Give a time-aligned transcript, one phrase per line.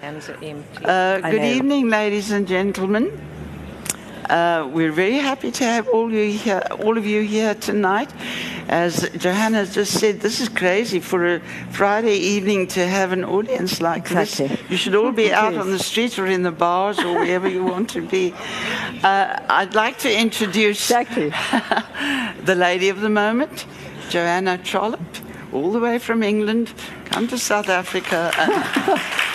[0.00, 0.84] Hands are empty.
[0.84, 1.44] Uh, good know.
[1.44, 3.20] evening, ladies and gentlemen.
[4.30, 8.10] Uh, we're very happy to have all you here, all of you here tonight.
[8.68, 11.40] As Johanna just said, this is crazy for a
[11.70, 14.46] Friday evening to have an audience like Exactly.
[14.46, 14.70] this.
[14.70, 17.64] You should all be out on the street or in the bars or wherever you
[17.64, 18.32] want to be.
[19.02, 21.30] Uh, I'd like to introduce Exactly.
[22.44, 23.66] the lady of the moment,
[24.08, 25.00] Joanna Trollope,
[25.52, 26.72] all the way from England,
[27.06, 28.30] come to South Africa.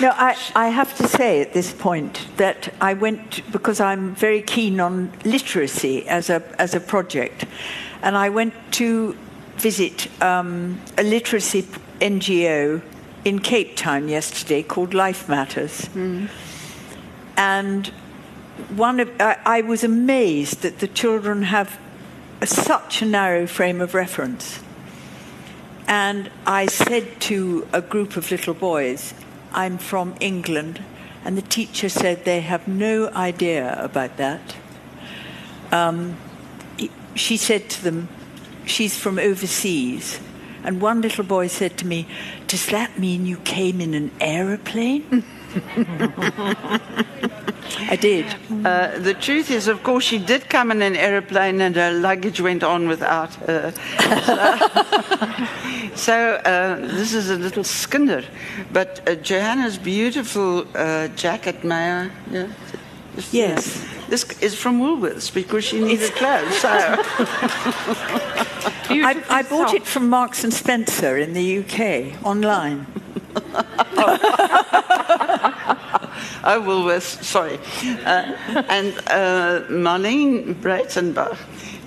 [0.00, 4.40] No, I, I have to say at this point that I went because I'm very
[4.40, 7.44] keen on literacy as a as a project,
[8.00, 9.14] and I went to
[9.56, 11.64] visit um, a literacy
[12.00, 12.80] NGO
[13.26, 15.90] in Cape Town yesterday called Life Matters,
[17.36, 17.92] and
[18.74, 21.78] one of I, I was amazed that the children have
[22.42, 24.60] such a narrow frame of reference.
[25.86, 29.12] And I said to a group of little boys,
[29.52, 30.82] I'm from England.
[31.24, 34.56] And the teacher said they have no idea about that.
[35.70, 36.16] Um,
[37.14, 38.08] she said to them,
[38.64, 40.20] she's from overseas.
[40.62, 42.06] And one little boy said to me,
[42.46, 45.24] Does that mean you came in an aeroplane?
[47.88, 48.26] I did.
[48.64, 52.40] Uh, the truth is, of course, she did come in an aeroplane and her luggage
[52.40, 53.72] went on without her.
[55.94, 58.22] So, so, uh, this is a little skinner.
[58.72, 62.10] But uh, Joanna's beautiful uh, jacket, may I?
[62.30, 62.48] Yeah?
[63.32, 63.84] Yes.
[64.08, 66.56] This is from Woolworths because she needed clothes.
[66.58, 66.68] So,
[68.88, 72.86] I, I bought it from Marks and Spencer in the UK online.
[76.42, 77.58] Oh, Woolworths, sorry.
[78.06, 78.34] Uh,
[78.68, 81.36] and uh, Marlene Breytenbach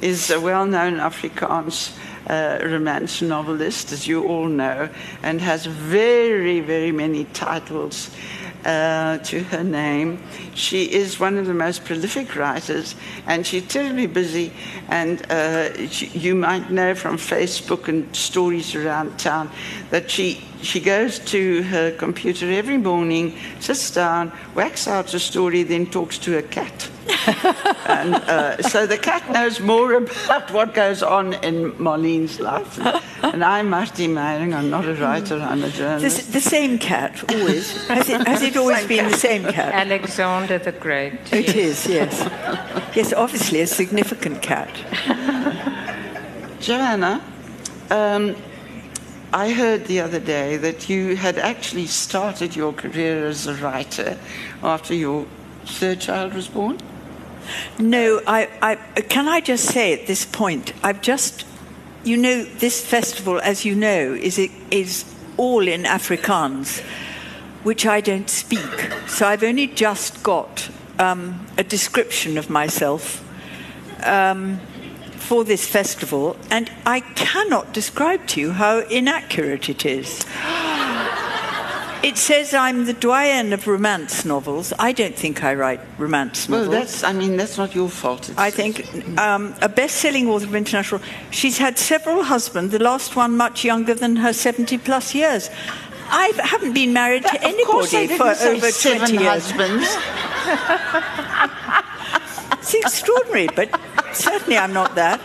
[0.01, 1.97] is a well known Afrikaans
[2.29, 4.89] uh, romance novelist, as you all know,
[5.23, 8.11] and has very, very many titles.
[8.65, 10.23] Uh, to her name.
[10.55, 12.95] She is one of the most prolific writers,
[13.27, 14.53] and she's terribly busy.
[14.87, 19.51] And uh, she, you might know from Facebook and stories around town
[19.89, 25.63] that she she goes to her computer every morning, sits down, whacks out a story,
[25.63, 26.89] then talks to her cat.
[27.87, 32.79] and uh, so the cat knows more about what goes on in Marlene's life.
[33.23, 34.53] And I'm Martie Meiring.
[34.55, 36.19] I'm not a writer, I'm a journalist.
[36.19, 37.87] s- the same cat, always.
[37.87, 39.73] Has it, has it always been the same cat?
[39.85, 41.13] Alexander the Great.
[41.33, 41.55] It yes.
[41.55, 42.95] is, yes.
[42.95, 44.69] Yes, obviously a significant cat.
[46.59, 47.21] Joanna,
[47.89, 48.35] um,
[49.33, 54.19] I heard the other day that you had actually started your career as a writer
[54.61, 55.25] after your
[55.65, 56.77] third child was born.
[57.79, 61.45] No, I, I, can I just say at this point, I've just,
[62.03, 64.37] you know, this festival, as you know, is,
[64.69, 65.03] is
[65.35, 66.81] all in Afrikaans,
[67.63, 68.91] which I don't speak.
[69.07, 73.27] So I've only just got um, a description of myself
[74.05, 74.59] um,
[75.23, 80.25] for this festival, and I cannot describe to you how inaccurate it is.
[82.03, 84.73] It says I'm the doyen of romance novels.
[84.77, 86.67] I don't think I write romance novels.
[86.67, 88.27] Well, that's, I mean, that's not your fault.
[88.27, 88.85] It's, I think
[89.17, 90.99] um, a best-selling author of international.
[91.31, 92.73] She's had several husbands.
[92.73, 95.49] The last one much younger than her seventy-plus years.
[96.09, 99.49] I haven't been married to course I anybody for over seven twenty years.
[99.49, 99.87] husbands.
[102.73, 103.69] It's extraordinary, but
[104.13, 105.21] certainly I'm not that.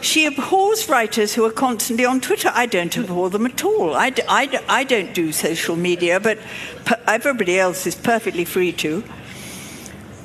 [0.00, 2.50] She abhors writers who are constantly on Twitter.
[2.52, 3.94] I don't abhor them at all.
[3.94, 6.38] I, d- I d- I don't do social media, but
[6.84, 9.04] per- everybody else is perfectly free to.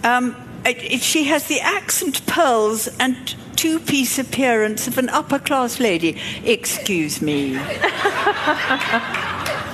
[0.04, 0.36] Um,
[0.66, 5.80] it, it, she has the accent pearls and two piece appearance of an upper class
[5.80, 6.18] lady.
[6.44, 7.58] Excuse me.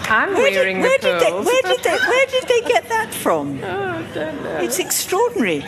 [0.05, 2.89] I'm Where did, wearing where, the did they, where, did they, where did they get
[2.89, 3.63] that from?
[3.63, 4.57] Oh, I don't know.
[4.57, 5.63] It's extraordinary.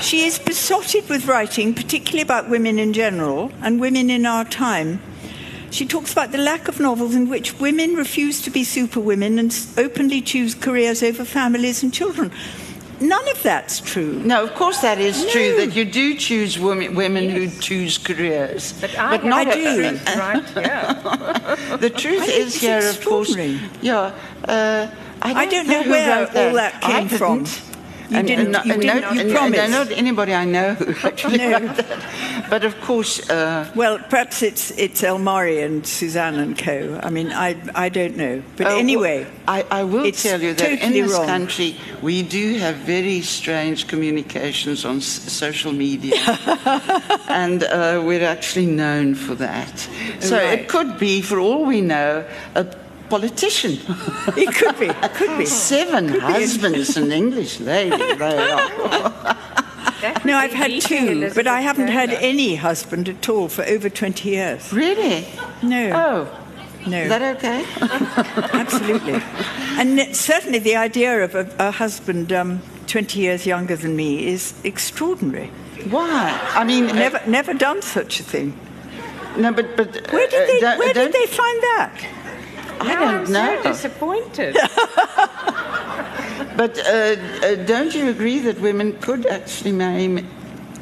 [0.00, 5.00] She is besotted with writing, particularly about women in general and women in our time.
[5.70, 9.54] She talks about the lack of novels in which women refuse to be superwomen and
[9.76, 12.32] openly choose careers over families and children.
[13.00, 14.14] None of that's true.
[14.24, 18.72] No, of course that is true that you do choose women, women who choose careers,
[18.80, 19.76] But I have not I do.
[19.76, 21.76] friends right Yeah.
[21.76, 23.36] The truth I is here, of course.
[23.36, 24.12] Yeah,
[24.48, 24.88] uh,
[25.22, 27.44] I, don't I don't know who where wrote all that I came from.
[28.10, 29.60] You didn't- not- you didn't- not, you and- promised.
[29.62, 31.50] and not anybody I know who actually No.
[31.50, 31.98] wrote that.
[32.50, 36.98] But of course, uh, Well, perhaps it's it's Elmari and Suzanne and Co.
[37.02, 40.54] I mean, I I don't know, but Oh, well, anyway, I, I will tell you
[40.54, 41.26] that in this wrong.
[41.26, 46.16] country we do have very strange communications on s- social media,
[47.28, 49.88] and uh, we're actually known for that.
[50.20, 50.60] So Right.
[50.60, 52.24] it could be, for all we know,
[52.54, 52.64] a
[53.08, 53.78] politician.
[54.36, 55.46] it could be, could be.
[55.46, 57.96] Seven husbands, an English lady.
[58.14, 59.36] They are.
[60.00, 63.88] That No, I've had two, but I haven't had any husband at all for over
[63.90, 64.72] 20 years.
[64.72, 65.26] Really?
[65.62, 67.64] No, Oh, no, is that okay?
[68.58, 69.20] absolutely.
[69.78, 74.54] And certainly the idea of a, a husband um, 20 years younger than me is
[74.64, 75.48] extraordinary.
[75.90, 76.38] Why?
[76.54, 78.54] I mean, Never, never done such a thing.
[79.36, 82.06] no, but but Where did uh, they, don't- where did don't- they find that?
[82.80, 83.62] I No, don't I'm know.
[83.62, 84.56] so disappointed.
[86.56, 86.82] But uh,
[87.46, 90.26] uh, don't you agree that women could actually marry m-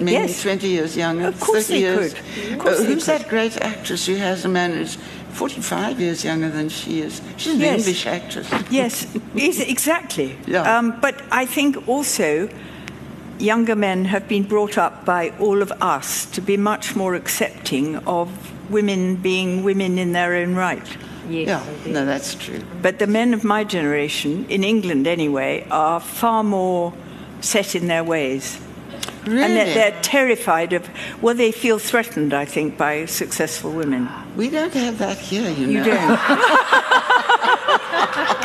[0.01, 0.43] men Yes.
[0.43, 1.29] 20 years younger?
[1.29, 2.15] Of course 30 they years?
[2.15, 2.53] could.
[2.53, 4.97] Of course Uh, who's that great actress who has a man who's
[5.33, 7.21] 45 years younger than she is?
[7.37, 7.79] She's an Yes.
[7.81, 8.49] English actress.
[8.71, 10.37] Yes, is- exactly.
[10.47, 10.79] Yeah.
[10.79, 12.49] Um, but I think also
[13.39, 17.97] younger men have been brought up by all of us to be much more accepting
[18.07, 18.29] of
[18.71, 20.89] women being women in their own right.
[21.29, 22.61] Yes, Yeah, no, that's true.
[22.83, 26.93] But the men of my generation, in England anyway, are far more
[27.41, 28.59] set in their ways.
[29.27, 29.43] Really?
[29.43, 30.89] And they're, they're terrified of,
[31.21, 34.09] well, they feel threatened, I think, by successful women.
[34.37, 35.85] we don't have that here, you, You know.
[35.85, 36.21] don't.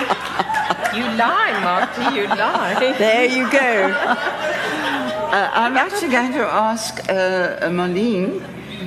[0.94, 2.94] You lie, Martie, you lie.
[3.00, 3.94] there you go.
[3.96, 8.42] Uh, I'm actually going to ask uh, Marlene,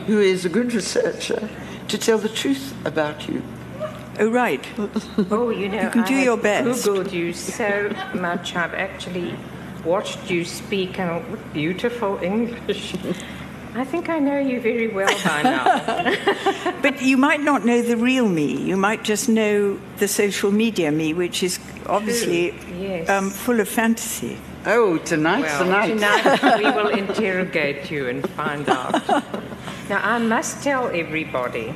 [0.07, 1.49] who is a good researcher,
[1.89, 3.43] to tell the truth about you.
[4.19, 4.65] Oh, right.
[5.31, 6.87] Oh, you know, You can do have your best.
[6.87, 8.55] Googled you so much.
[8.55, 9.35] I've actually
[9.85, 12.95] watched you speak and with beautiful English.
[13.75, 15.63] I think I know you very well by now.
[16.83, 18.57] But you might not know the real me.
[18.57, 23.09] You might just know the social media me, which is obviously yes.
[23.09, 24.39] um, full of fantasy.
[24.67, 25.89] Oh, tonight's well, the night.
[25.89, 29.03] tonight we will interrogate you and find out.
[29.91, 31.75] Now, I must tell everybody.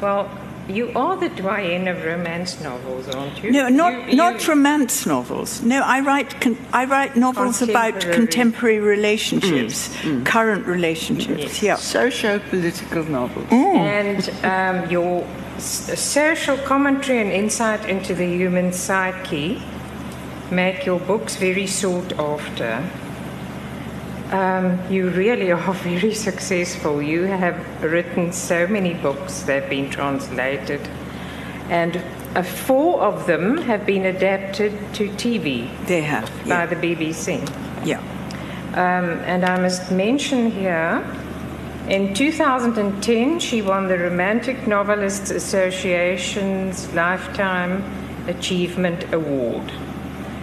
[0.00, 0.30] Well,
[0.68, 3.50] you are the doyenne of romance novels, aren't you?
[3.50, 5.62] No, not You- you- not romance novels.
[5.62, 8.16] No, I write con- I write novels about Contemporary.
[8.16, 10.26] contemporary relationships, mm, mm.
[10.26, 11.62] current relationships.
[11.62, 11.76] Yeah.
[11.76, 13.46] Socio-political novels.
[13.50, 13.76] Mm.
[13.98, 15.24] And um, your
[15.56, 19.60] s- social commentary and insight into the human psyche
[20.50, 22.82] make your books very sought after.
[24.30, 27.02] Um, you really are very successful.
[27.02, 30.80] You have written so many books, they've been translated,
[31.68, 32.00] and
[32.36, 36.30] uh, four of them have been adapted to TV They have.
[36.46, 36.66] by Yeah.
[36.66, 37.40] the BBC.
[37.84, 37.98] yeah.
[38.74, 41.02] Um, and I must mention here,
[41.88, 47.82] in 2010, she won the Romantic Novelists Association's Lifetime
[48.28, 49.72] Achievement Award.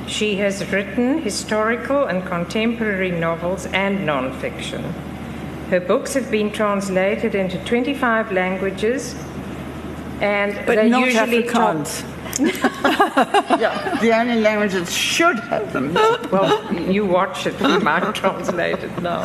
[0.08, 4.82] She has written historical and contemporary novels and nonfiction.
[5.70, 9.16] Her books have been translated into 25 languages,
[10.22, 12.06] and But they not usually Afrikaans.
[13.60, 15.94] Yeah, the only language that should have them.
[16.32, 19.24] Well, you watch it, we might translate it now.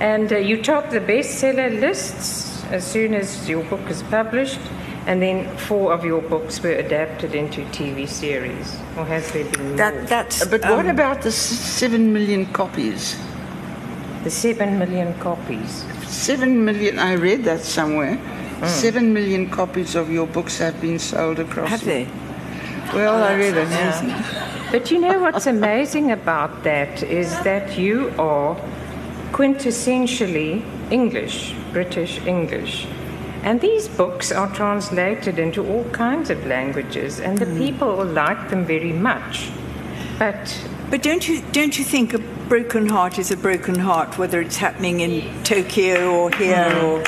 [0.00, 4.58] And uh, you top the bestseller lists as soon as your book is published,
[5.06, 8.76] and then four of your books were adapted into TV series.
[8.96, 9.76] Or has there been more?
[9.76, 10.44] That that's.
[10.44, 13.16] But what um, about the seven million copies?
[14.22, 15.84] the seven million copies.
[16.06, 18.16] Seven million, I read that somewhere.
[18.16, 18.66] Hmm.
[18.66, 21.68] Seven million copies of your books have been sold across.
[21.68, 22.06] Have they?
[22.94, 24.70] Well, I read it.
[24.70, 28.56] But you know what's amazing about that is that you are
[29.32, 32.86] quintessentially English, British English.
[33.42, 38.64] And these books are translated into all kinds of languages, and the people like them
[38.64, 39.50] very much.
[40.18, 42.18] But But don't you don't you think a
[42.48, 47.02] broken heart is a broken heart, whether it's happening in Tokyo or here or,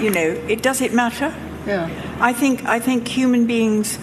[0.00, 1.32] you know, it does it matter?
[1.66, 1.88] Yeah.
[2.20, 3.98] I think I think human beings,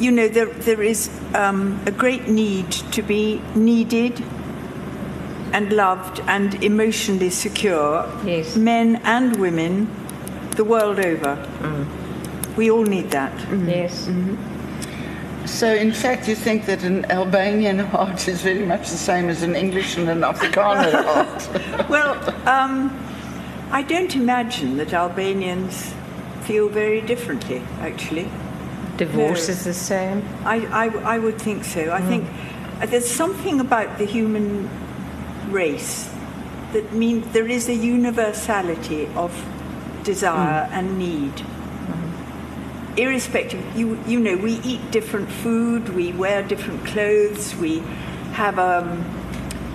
[0.00, 4.22] you know, there there is um, a great need to be needed
[5.52, 8.08] and loved and emotionally secure.
[8.24, 8.56] Yes.
[8.56, 9.86] Men and women,
[10.56, 11.36] the world over.
[11.60, 12.56] Mm.
[12.56, 13.32] We all need that.
[13.32, 13.68] Mm-hmm.
[13.68, 15.46] yes, mm-hmm.
[15.46, 19.42] So, in fact, you think that an Albanian heart is very much the same as
[19.42, 21.88] an English and an Afrikaner heart?
[21.88, 22.14] Well,
[22.48, 22.96] um,
[23.70, 25.94] I don't imagine that Albanians
[26.42, 28.28] feel very differently, actually.
[28.96, 29.54] divorce No.
[29.54, 30.22] is the same.
[30.44, 31.90] I, I, I would think so.
[31.90, 32.08] I mm.
[32.08, 32.28] think
[32.80, 34.68] uh, there's something about the human
[35.50, 36.10] race
[36.72, 39.32] that means there is a universality of
[40.02, 40.72] desire mm.
[40.72, 41.32] and need.
[41.32, 42.98] Mm.
[42.98, 47.78] Irrespective, you, you know, we eat different food, we wear different clothes, we
[48.32, 49.04] have, um,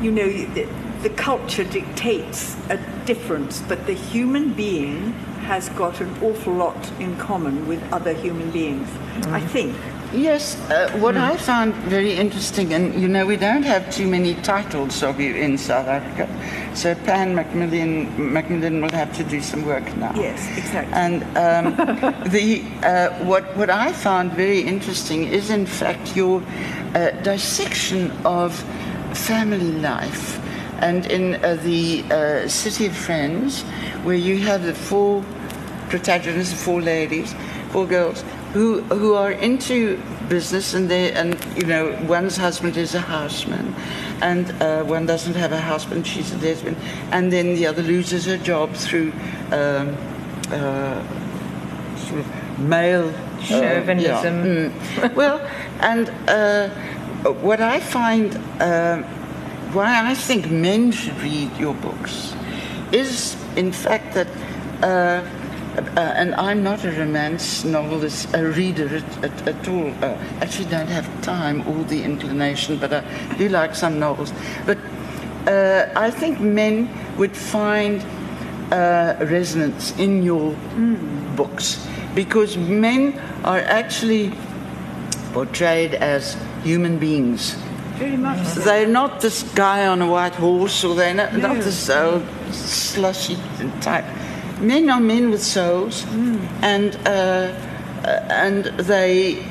[0.02, 0.68] you know, the,
[1.02, 5.14] the culture dictates a difference, but the human being
[5.46, 9.32] has got an awful lot in common with other human beings, mm.
[9.32, 9.76] I think.
[10.16, 11.22] Yes, uh, what mm.
[11.22, 15.36] I found very interesting, and you know, we don't have too many titles of you
[15.36, 16.30] in South Africa,
[16.74, 20.14] so Pan Macmillan, Macmillan will have to do some work now.
[20.16, 20.94] Yes, exactly.
[20.94, 21.76] And um,
[22.32, 26.42] the uh, what what I found very interesting is, in fact, your
[26.94, 28.56] uh, dissection of
[29.14, 30.40] family life,
[30.80, 33.64] and in uh, the uh, City of Friends,
[34.06, 35.26] where you have the four
[35.90, 37.36] protagonists, four ladies,
[37.72, 38.24] four girls
[38.56, 43.76] who who are into business and they and you know one's husband is a houseman
[44.22, 46.76] and uh, one doesn't have a husband she's a lesbian
[47.12, 49.12] and then the other loses her job through
[49.52, 49.98] um,
[50.52, 51.04] uh,
[51.98, 54.70] sort of male uh, chauvinism yeah.
[54.72, 55.16] mm.
[55.22, 55.40] well
[55.82, 56.70] and uh,
[57.42, 59.02] what I find uh,
[59.74, 62.34] why I think men should read your books
[62.94, 64.28] is in fact that
[65.78, 69.90] uh, uh, and I'm not a romance novelist, a reader at, at, at all.
[70.02, 73.04] Uh, actually, don't have time or the inclination, but I
[73.38, 74.32] do like some novels.
[74.66, 74.78] But
[75.48, 78.04] uh, I think men would find
[78.72, 81.36] uh, resonance in your mm.
[81.36, 84.32] books because men are actually
[85.34, 87.56] portrayed as human beings.
[87.96, 88.46] Very much.
[88.48, 88.62] So.
[88.62, 91.54] They're not this guy on a white horse, or they're not, no.
[91.54, 93.38] not this old slushy
[93.82, 94.06] type
[94.60, 96.40] men are men with souls, mm.
[96.62, 97.54] and uh,
[98.30, 99.44] and they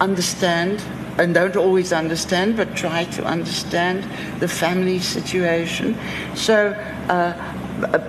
[0.00, 0.82] understand
[1.16, 4.04] and don't always understand, but try to understand
[4.40, 5.96] the family situation.
[6.34, 6.72] So.
[7.08, 7.32] Uh,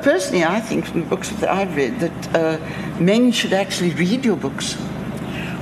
[0.03, 4.23] personally, I think from the books that I've read that uh, men should actually read
[4.23, 4.77] your books.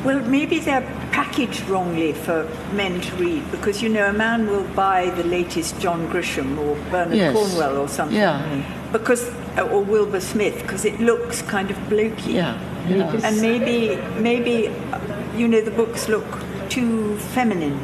[0.03, 0.81] Well, maybe they're
[1.13, 5.79] packaged wrongly for men to read because you know a man will buy the latest
[5.79, 7.36] John Grisham or Bernard yes.
[7.36, 8.17] Cornwell or something.
[8.17, 8.89] Yeah.
[8.91, 12.34] Because or Wilbur Smith because it looks kind of blokey.
[12.34, 12.60] Yeah.
[12.89, 13.20] yeah.
[13.24, 14.74] And maybe maybe
[15.38, 16.25] you know the books look
[16.70, 17.79] too feminine.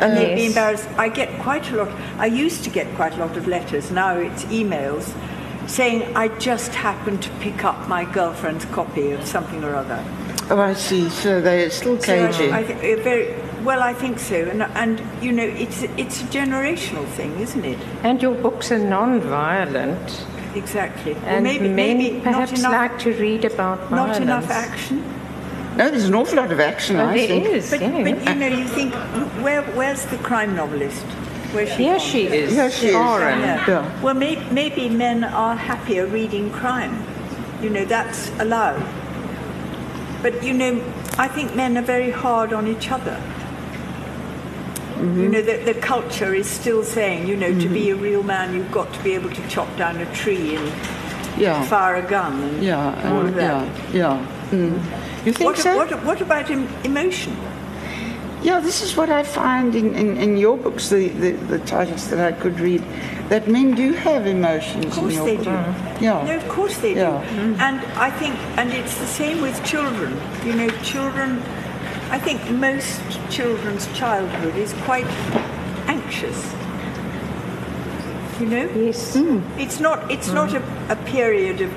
[0.00, 0.88] And uh, they'd be embarrassed.
[0.96, 1.88] I get quite a lot.
[2.18, 3.90] I used to get quite a lot of letters.
[3.90, 5.12] Now it's emails
[5.68, 10.04] saying I just happened to pick up my girlfriend's copy of something or other.
[10.52, 11.08] Oh, I see.
[11.08, 12.32] So they're still cagey.
[12.32, 13.82] So I, I th- uh, very well.
[13.82, 17.78] I think so, and and you know, it's it's a generational thing, isn't it?
[18.02, 20.26] And your books are non-violent.
[20.54, 21.14] Exactly.
[21.14, 24.18] And well, maybe, men maybe perhaps enough, like to read about violence.
[24.18, 24.98] Not enough action.
[25.76, 26.96] No, there's an awful lot of action.
[26.98, 27.46] Well, I there think.
[27.46, 28.02] Is, but, yeah.
[28.02, 28.92] but you know, you think,
[29.42, 31.02] where, where's the crime novelist?
[31.54, 32.52] Where's she Here she is.
[32.52, 32.92] Here she is.
[32.92, 33.66] Yeah.
[33.66, 34.02] Yeah.
[34.02, 37.02] Well, may, maybe men are happier reading crime.
[37.62, 38.82] You know, that's allowed.
[40.22, 40.80] But you know,
[41.18, 43.20] I think men are very hard on each other.
[45.02, 45.20] Mm-hmm.
[45.20, 47.60] You know, the, the culture is still saying, you know, mm-hmm.
[47.60, 47.98] to be mm-hmm.
[47.98, 50.72] a real man, you've got to be able to chop down a tree and
[51.36, 51.62] yeah.
[51.64, 53.66] fire a gun and yeah, all of that.
[53.92, 54.26] Yeah, yeah.
[54.50, 55.26] Mm.
[55.26, 55.76] You think what, so?
[55.76, 57.36] What, what about emotion?
[58.42, 62.08] Yeah, this is what I find in, in, in your books, the, the, the, titles
[62.10, 62.82] that I could read,
[63.28, 64.86] that men do have emotions.
[64.86, 65.44] Of course they book.
[65.44, 66.04] do.
[66.04, 66.24] Yeah.
[66.26, 67.20] No, of course they yeah.
[67.20, 67.36] do.
[67.36, 67.60] Mm.
[67.60, 70.20] And I think, and it's the same with children.
[70.44, 71.40] You know, children
[72.12, 75.06] I think most children's childhood is quite
[75.88, 76.52] anxious.
[78.38, 78.70] You know?
[78.76, 79.16] Yes.
[79.16, 79.58] Mm.
[79.58, 80.34] It's not, it's mm.
[80.34, 81.72] not a, a period of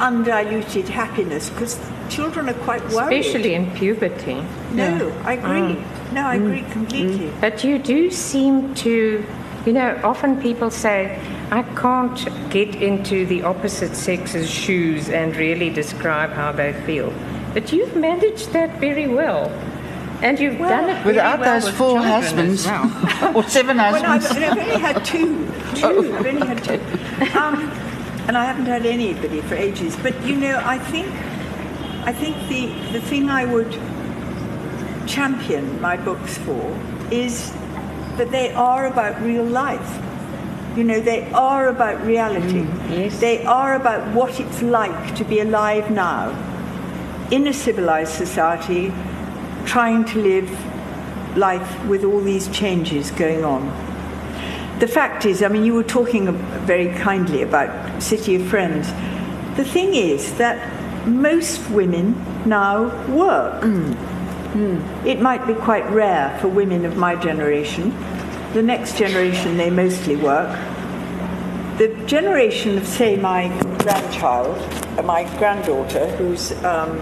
[0.00, 1.76] undiluted happiness because
[2.08, 3.18] children are quite worried.
[3.18, 4.34] Especially in puberty.
[4.74, 5.22] No, yeah.
[5.26, 5.74] I agree.
[5.74, 5.99] Mm.
[6.12, 6.72] No, I agree mm.
[6.72, 7.28] completely.
[7.28, 7.40] Mm.
[7.40, 9.24] But you do seem to,
[9.66, 15.70] you know, often people say, I can't get into the opposite sex's shoes and really
[15.70, 17.12] describe how they feel.
[17.54, 19.50] But you've managed that very well.
[20.22, 23.34] And you've well, done it without well those four husbands well.
[23.36, 24.28] or seven husbands.
[24.28, 25.46] Well, I've, I've, only had two.
[25.74, 25.86] Two.
[25.86, 26.16] Oh.
[26.16, 27.38] I've only had two.
[27.38, 27.70] Um,
[28.26, 29.96] and I haven't had anybody for ages.
[29.96, 31.06] But you know, I think,
[32.06, 33.72] I think the the thing I would
[35.10, 36.64] champion my books for
[37.10, 37.52] is
[38.16, 39.98] that they are about real life.
[40.76, 42.62] You know, they are about reality.
[42.62, 43.18] Mm, yes.
[43.18, 46.30] They are about what it's like to be alive now
[47.30, 48.92] in a civilized society
[49.64, 50.48] trying to live
[51.36, 53.66] life with all these changes going on.
[54.80, 56.32] The fact is, I mean, you were talking
[56.66, 58.88] very kindly about City of Friends.
[59.56, 60.56] The thing is that
[61.06, 62.14] most women
[62.46, 63.62] now work.
[63.62, 64.09] Mm.
[64.54, 67.94] It might be quite rare for women of my generation.
[68.52, 70.50] The next generation, they mostly work.
[71.78, 74.58] The generation of, say, my grandchild,
[74.98, 76.98] uh, my granddaughter, who's, um,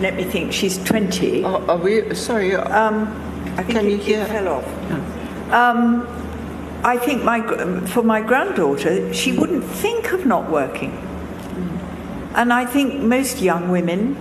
[0.00, 1.44] let me think, she's 20.
[1.44, 3.06] Are, are we, sorry, uh, Um,
[3.58, 4.24] I think Can it, you it hear?
[4.26, 5.52] fell off.
[5.52, 6.08] Um,
[6.82, 7.40] I think my,
[7.86, 10.92] for my granddaughter, she wouldn't think of not working.
[12.34, 14.16] And I think most young women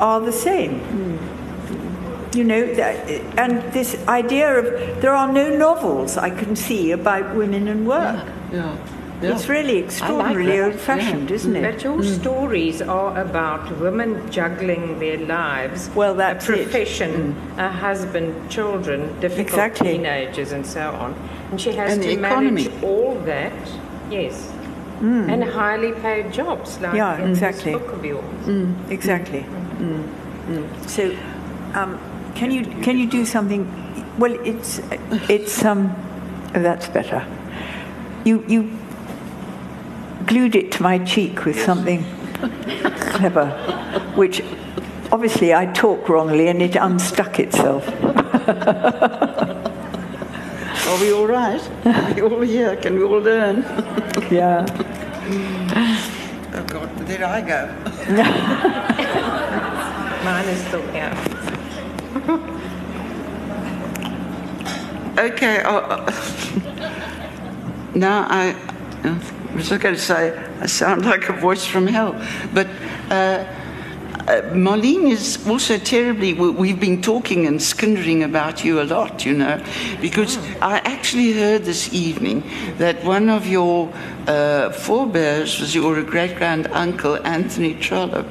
[0.00, 0.80] are the same.
[2.34, 3.08] You know, that,
[3.38, 4.64] and this idea of
[5.00, 8.26] there are no novels I can see about women and work.
[8.52, 8.76] yeah.
[9.22, 9.32] yeah.
[9.34, 10.64] It's really extraordinarily that.
[10.72, 11.62] old fashioned, isn't it?
[11.62, 15.88] But your stories are about women juggling their lives.
[15.94, 16.64] Well, that's a it.
[16.64, 19.92] profession, a husband, children, difficult Exactly.
[19.92, 21.14] teenagers, and so on.
[21.52, 23.52] And she has And to manage all that.
[24.10, 24.50] Yes.
[25.00, 26.96] And highly paid jobs, like Mm.
[26.96, 27.72] Yeah, in exactly.
[27.72, 28.24] this book of yours.
[28.46, 29.44] Mm, exactly.
[29.84, 30.88] Mm.
[30.88, 31.16] So,
[31.74, 31.98] um,
[32.34, 33.66] can you can you do something?
[34.18, 34.80] Well, it's
[35.28, 35.94] it's um,
[36.52, 37.26] that's better.
[38.24, 38.70] You you
[40.26, 42.04] glued it to my cheek with something
[43.12, 43.46] clever,
[44.16, 44.42] which
[45.12, 47.88] obviously I talk wrongly and it unstuck itself.
[50.86, 51.60] Are we all right?
[51.86, 52.76] Are we all here?
[52.76, 53.64] Can we all learn?
[54.30, 54.64] Yeah.
[56.54, 57.68] Oh, God, there I go.
[60.24, 61.12] Mine is still here.
[65.16, 65.62] Okay.
[65.62, 66.10] Uh,
[67.94, 68.56] now I,
[69.04, 72.20] I was going to say I sound like a voice from hell,
[72.52, 72.66] but
[73.10, 73.44] uh,
[74.28, 76.32] uh, Marlene is also terribly.
[76.32, 79.60] we- We've been talking and skinnering about you a lot, you know,
[80.00, 82.42] because I actually heard this evening
[82.78, 83.88] that one of your
[84.26, 88.26] uh, forebears was your great grand uncle Anthony Trollope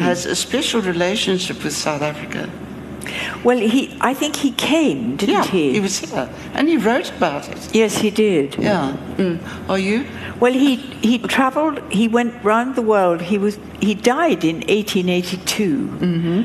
[0.00, 2.48] has a special relationship with South Africa.
[3.48, 5.72] Well, he I think he came, didn't yeah, he?
[5.72, 7.74] he was here, and he wrote about it.
[7.74, 8.56] yes, he did.
[8.58, 8.94] Yeah.
[9.16, 9.38] Mm.
[9.70, 10.04] Are you?
[10.38, 11.80] Well, he he travelled.
[11.90, 13.22] He went round the world.
[13.22, 16.42] He was he died in 1882, mm-hmm.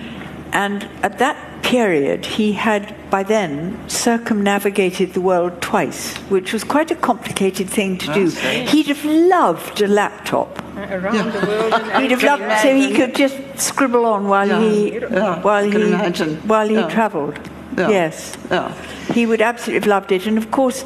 [0.53, 6.89] and at that period he had by then circumnavigated the world twice, which was quite
[6.89, 8.29] a complicated thing to do.
[8.29, 10.62] He'd have loved a laptop.
[10.77, 11.73] Around the world.
[11.73, 15.63] in He'd have loved so he could just scribble on while Yeah, he yeah, while
[15.63, 16.35] he imagine.
[16.47, 16.89] while he Yeah.
[16.89, 17.39] travelled.
[17.77, 17.89] Yeah.
[17.89, 18.37] Yes.
[18.51, 18.73] Yeah.
[19.13, 20.25] He would absolutely have loved it.
[20.27, 20.85] And of course,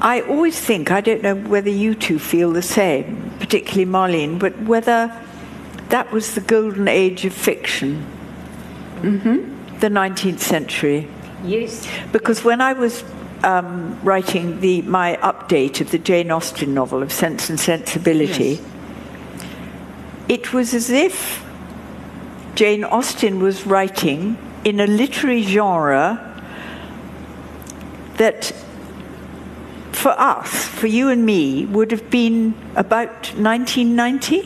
[0.00, 4.58] I always think, I don't know whether you two feel the same, particularly Marlene, but
[4.62, 5.10] whether
[5.88, 8.04] that was the golden age of fiction,
[9.00, 9.78] mm-hmm.
[9.80, 11.08] the 19th century.
[11.44, 11.86] Yes.
[12.12, 13.04] Because when I was
[13.42, 18.60] um, writing the, my update of the Jane Austen novel of Sense and Sensibility, Yes.
[20.28, 21.44] It was as if
[22.54, 26.30] Jane Austen was writing in a literary genre
[28.16, 28.52] that
[29.92, 34.42] for us, for you and me, would have been about 1990.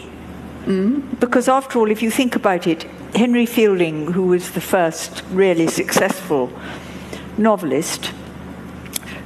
[0.66, 1.20] Mm.
[1.20, 5.66] Because after all, if you think about it, Henry Fielding, who was the first really
[5.66, 6.52] successful
[7.36, 8.12] novelist,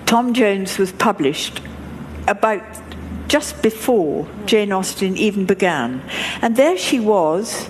[0.06, 1.60] Tom Jones was published
[2.28, 2.62] about
[3.32, 6.02] just before Jane Austen even began.
[6.42, 7.66] And there she was,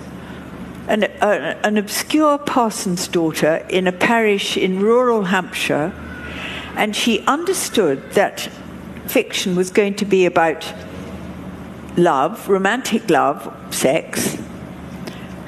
[0.89, 5.93] an, an obscure parson's daughter in a parish in rural Hampshire,
[6.75, 8.49] and she understood that
[9.05, 10.69] fiction was going to be about
[11.95, 14.37] love, romantic love, sex,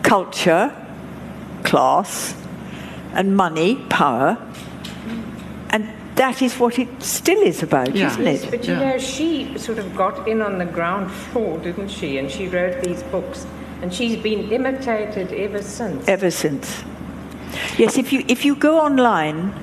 [0.01, 0.73] culture,
[1.63, 2.33] class,
[3.11, 4.37] and money, power.
[5.71, 8.07] And that is what it still is about, Yeah.
[8.07, 8.51] isn't Yes, it?
[8.51, 8.91] but you Yeah.
[8.91, 12.17] know, she sort of got in on the ground floor, didn't she?
[12.17, 13.45] And she wrote these books,
[13.81, 16.07] and she's been imitated ever since.
[16.07, 16.83] Ever since.
[17.77, 19.53] Yes, if you, if you go online,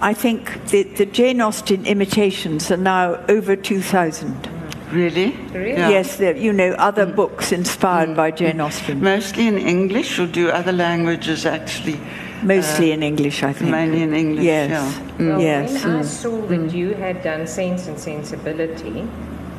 [0.00, 4.48] I think the, the Jane Austen imitations are now over 2,000.
[4.90, 5.30] Really?
[5.52, 5.70] Really?
[5.70, 5.88] Yeah.
[5.88, 7.16] Yes, there, you know, other mm.
[7.16, 8.16] books inspired mm.
[8.16, 8.36] by mm.
[8.36, 9.00] Jane Austen.
[9.00, 11.98] Mostly in English, or do other languages actually?
[12.42, 13.70] Mostly in English, I think.
[13.70, 14.44] Mainly in English.
[14.44, 14.70] Yes.
[14.70, 15.28] Yeah.
[15.28, 15.84] Well, Yes.
[15.84, 19.04] when I saw that you had done Sense and Sensibility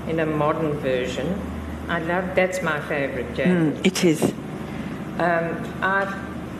[0.07, 1.27] in a modern version,
[1.89, 2.35] I love.
[2.35, 3.73] That's my favourite, Jane.
[3.73, 4.21] Mm, it is.
[5.19, 5.47] Um,
[5.81, 6.13] I've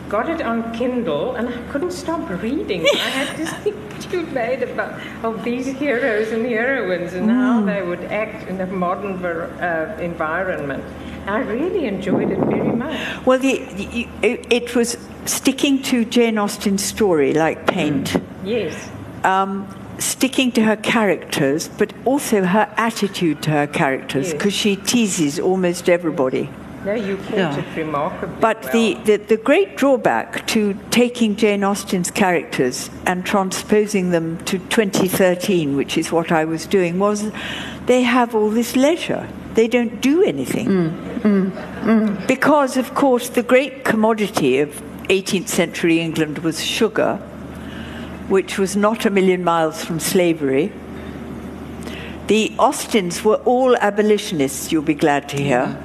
[0.08, 2.86] got it on Kindle, and I couldn't stop reading.
[2.86, 7.60] I had this thing that you made about of these heroes and heroines and how
[7.62, 10.84] they would act in a modern ver- uh, environment.
[11.26, 12.98] I really enjoyed it very much.
[13.26, 18.22] Well, the, the, it, it was sticking to Jane Austen's story like paint, mm.
[18.44, 18.90] Yes.
[19.24, 19.66] um,
[19.98, 24.32] sticking to her characters, but also her attitude to her characters, Yes.
[24.34, 26.48] because she teases almost everybody.
[26.84, 27.56] No, you caught Yeah.
[27.58, 28.72] it remarkably But well.
[28.72, 35.76] the, the, the great drawback to taking Jane Austen's characters and transposing them to 2013,
[35.76, 37.30] which is what I was doing, was
[37.86, 39.26] they have all this leisure.
[39.54, 40.66] They don't do anything.
[40.66, 41.50] Mm.
[41.84, 42.26] Mm.
[42.26, 47.16] Because, of course, the great commodity of 18th century England was sugar,
[48.28, 50.72] which was not a million miles from slavery.
[52.26, 55.78] The Austens were all abolitionists, you'll be glad to hear.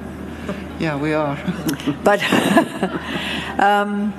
[0.78, 1.36] Yeah, we are.
[2.04, 2.22] But
[3.58, 4.14] um,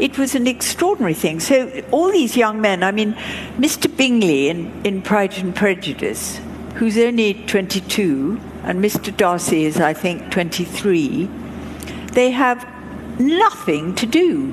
[0.00, 1.38] it was an extraordinary thing.
[1.38, 3.12] So all these young men, I mean,
[3.58, 3.94] Mr.
[3.96, 6.40] Bingley in, in Pride and Prejudice,
[6.74, 9.16] who's only 22, and Mr.
[9.16, 11.28] Darcy is, I think, 23,
[12.12, 12.66] they have
[13.20, 14.52] nothing to do.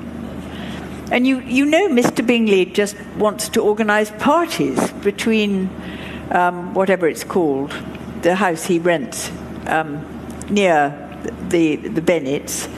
[1.10, 2.24] And you, you know Mr.
[2.24, 5.70] Bingley just wants to organize parties between
[6.30, 7.72] um, whatever it's called,
[8.22, 9.30] the house he rents
[9.66, 10.04] um,
[10.50, 10.92] near
[11.48, 12.68] the, the Bennets,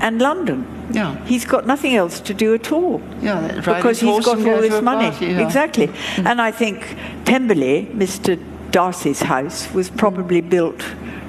[0.00, 0.66] and London.
[0.92, 1.16] Yeah.
[1.24, 3.00] He's got nothing else to do at all.
[3.20, 5.10] Yeah, because he's got all this money.
[5.10, 5.44] party, yeah.
[5.44, 5.90] Exactly.
[6.18, 8.38] And I think Pemberley, Mr.
[8.70, 10.84] Darcy's house, was probably built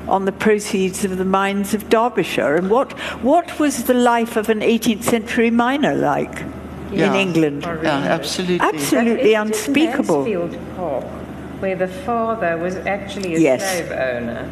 [0.07, 2.55] on the proceeds of the mines of Derbyshire.
[2.55, 2.91] And what,
[3.23, 6.41] what was the life of an 18th century miner like
[6.91, 7.63] in England?
[7.63, 8.59] Yeah, absolutely.
[8.59, 10.25] Absolutely That is unspeakable.
[10.25, 11.03] Mansfield Park,
[11.61, 13.61] where the father was actually a Yes.
[13.61, 14.51] slave owner.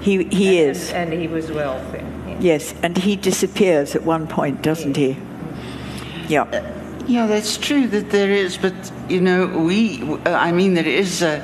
[0.00, 0.92] He, he and, is.
[0.92, 2.02] And, and he was wealthy.
[2.28, 2.42] yes.
[2.42, 5.16] Yes, and he disappears at one point, doesn't he?
[6.28, 6.46] Yeah.
[7.06, 8.72] Yeah, that's true that there is, but
[9.10, 11.42] you know, we, uh, I mean, there is, a,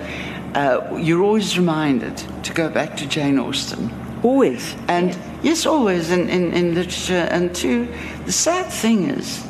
[0.54, 3.90] uh, you're always reminded to go back to Jane Austen.
[4.22, 4.74] Always.
[4.88, 7.26] And yes, always in, in, in literature.
[7.30, 7.88] And two,
[8.26, 9.44] the sad thing is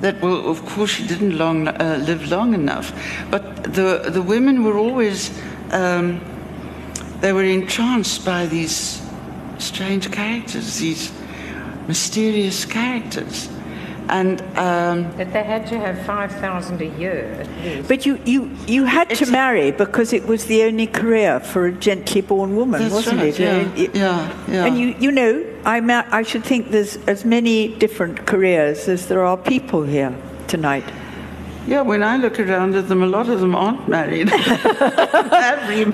[0.00, 2.92] that, well, of course, she didn't long, uh, live long enough,
[3.30, 5.30] but the, the women were always,
[5.72, 6.20] um,
[7.20, 9.02] they were entranced by these
[9.58, 11.12] strange characters, these
[11.86, 13.48] mysterious characters.
[14.10, 17.88] And um, That they had to have 5,000 a year at least.
[17.88, 21.72] But you, you, you had to marry because it was the only career for a
[21.72, 23.38] gently born woman, wasn't right, it?
[23.38, 24.64] yeah, And it- yeah, yeah.
[24.64, 29.08] And you, you know, I, ma- I should think there's as many different careers as
[29.08, 30.14] there are people here
[30.46, 30.84] tonight.
[31.66, 34.30] yeah, when I look around at them, a lot of them aren't married.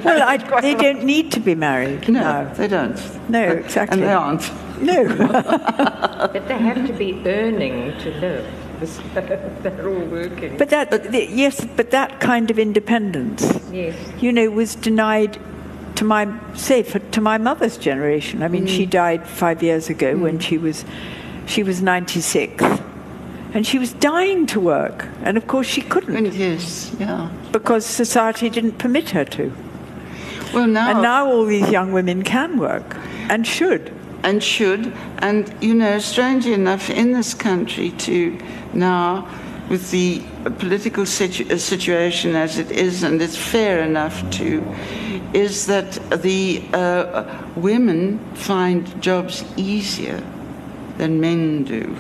[0.05, 2.09] Well, I, quite they don't need to be married.
[2.09, 2.96] No, they don't.
[3.29, 3.98] No, And- exactly.
[3.98, 4.42] And they aren't.
[4.81, 5.05] No.
[6.25, 8.47] But they have to be earning to live.
[9.15, 10.57] They're all working.
[10.57, 13.95] but that, the- yes, but that kind of independence, yes.
[14.21, 15.39] you know, was denied
[15.97, 18.43] to my, say, for, to my mother's generation.
[18.43, 18.91] I mean, she mm.
[18.91, 20.21] died five years ago mm.
[20.21, 20.85] when she was,
[21.47, 22.63] she was 96.
[23.55, 25.07] And she was dying to work.
[25.23, 27.31] And of course she couldn't And yes, yeah.
[27.53, 29.53] because society didn't permit her to.
[30.53, 32.97] Well, now, And now all these young women can work
[33.31, 33.93] and should.
[34.25, 38.39] And should, and you know, strangely enough, in this country too,
[38.73, 39.29] now
[39.69, 40.21] with the
[40.59, 44.63] political situ- uh, situation as it is, and it's fair enough too,
[45.33, 47.25] is that the uh,
[47.57, 50.23] women find jobs easier
[50.99, 51.97] than men do.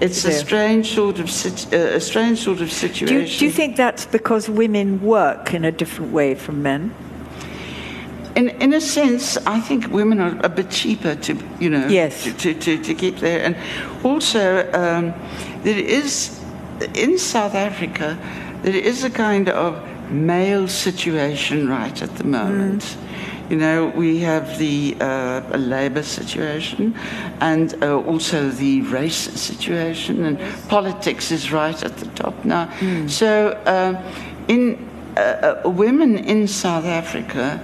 [0.00, 1.28] It's a strange sort of
[1.72, 3.20] uh, a strange sort of Do situation.
[3.20, 6.92] you, do you think that's because women work in a different way from men?
[8.36, 12.24] In, in a sense, I think women are a bit cheaper to, you know, Yes.
[12.24, 13.44] to, to, to, to keep there.
[13.44, 13.56] And
[14.02, 15.14] also, um,
[15.62, 16.40] there is,
[16.94, 18.18] in South Africa,
[18.62, 22.96] there is a kind of male situation right at the moment.
[23.50, 26.94] You know, we have the uh, labor situation
[27.40, 32.68] and uh, also the race situation, and politics is right at the top now.
[33.06, 34.02] So, uh,
[34.48, 37.60] in uh, women in South Africa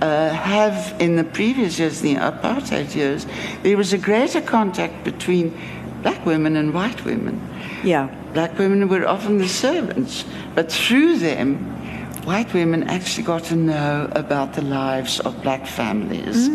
[0.00, 3.26] uh, have, in the previous years, the apartheid years,
[3.62, 5.56] there was a greater contact between
[6.02, 7.40] black women and white women.
[7.84, 8.14] Yeah.
[8.32, 11.56] Black women were often the servants, but through them,
[12.24, 16.48] white women actually got to know about the lives of black families.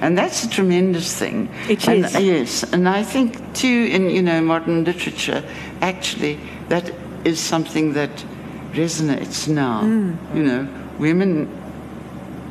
[0.00, 1.48] And that's a tremendous thing.
[1.48, 1.70] Mm.
[1.70, 2.16] It and, is.
[2.16, 5.44] uh, Yes, and I think too in you know modern literature,
[5.80, 6.92] actually, that
[7.24, 8.24] is something that
[8.72, 9.82] resonates now.
[9.82, 10.36] Mm.
[10.36, 11.48] You know, women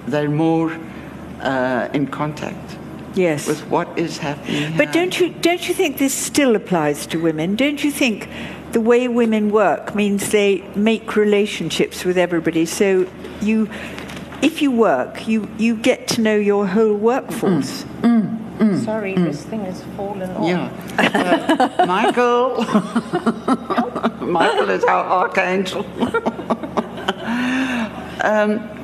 [0.10, 0.78] they're more
[1.41, 2.78] uh, in contact
[3.15, 3.48] Yes.
[3.48, 4.76] with what is happening.
[4.78, 4.93] But here.
[4.93, 7.56] don't you don't you think this still applies to women?
[7.56, 8.28] Don't you think
[8.72, 12.65] the way women work means they make relationships with everybody?
[12.65, 13.08] So
[13.41, 13.67] you,
[14.41, 17.86] if you work, you you get to know your whole workforce.
[18.84, 20.45] Sorry, this thing has fallen off.
[20.45, 20.69] Yeah.
[21.80, 22.63] Uh, Michael.
[24.28, 25.86] Michael is our archangel.
[28.22, 28.79] um, but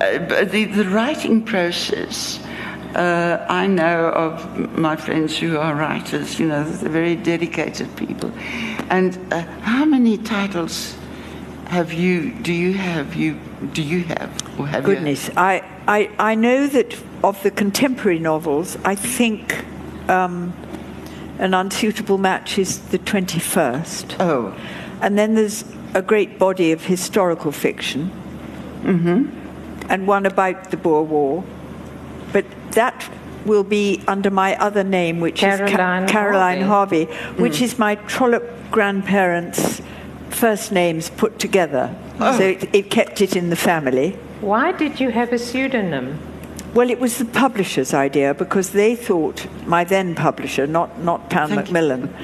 [0.00, 2.40] the, the writing process
[2.94, 8.32] uh, I know of my friends who are writers, you know, they're very dedicated people.
[8.90, 10.96] And uh, how many titles
[11.66, 13.38] have you, do you have, you,
[13.72, 15.34] do you have, or have Goodness, you?
[15.36, 19.64] I, I, I know that of the contemporary novels, I think
[20.08, 20.52] um,
[21.38, 24.16] An Unsuitable Match is the 21st.
[24.18, 24.56] Oh.
[25.00, 28.10] And then there's a great body of historical fiction.
[28.82, 29.39] Mm-hmm.
[29.90, 31.44] And one about the Boer War.
[32.32, 33.10] But that
[33.44, 37.04] will be under my other name, which Caroline is Ca- Caroline Harvey.
[37.04, 39.82] Harvey, which is my Trollope grandparents'
[40.30, 41.94] first names put together.
[42.18, 44.10] So it, it kept it in the family.
[44.40, 46.18] Why did you have a pseudonym?
[46.74, 51.56] Well, it was the publisher's idea because they thought, my then publisher, not, not you.
[51.56, 52.14] Macmillan,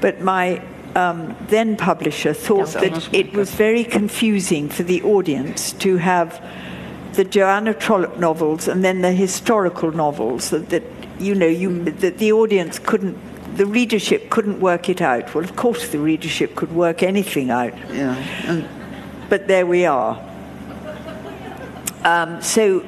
[0.00, 0.62] but my
[0.94, 6.40] um, then publisher thought that it was very confusing for the audience to have
[7.14, 10.82] the Joanna Trollope novels and then the historical novels that, that
[11.18, 12.00] you know, you, Mm.
[12.00, 13.16] that the audience couldn't,
[13.56, 15.34] the readership couldn't work it out.
[15.34, 18.14] Well, of course, the readership could work anything out Yeah.
[18.46, 18.68] And
[19.28, 20.16] but there we are.
[22.04, 22.82] Um, so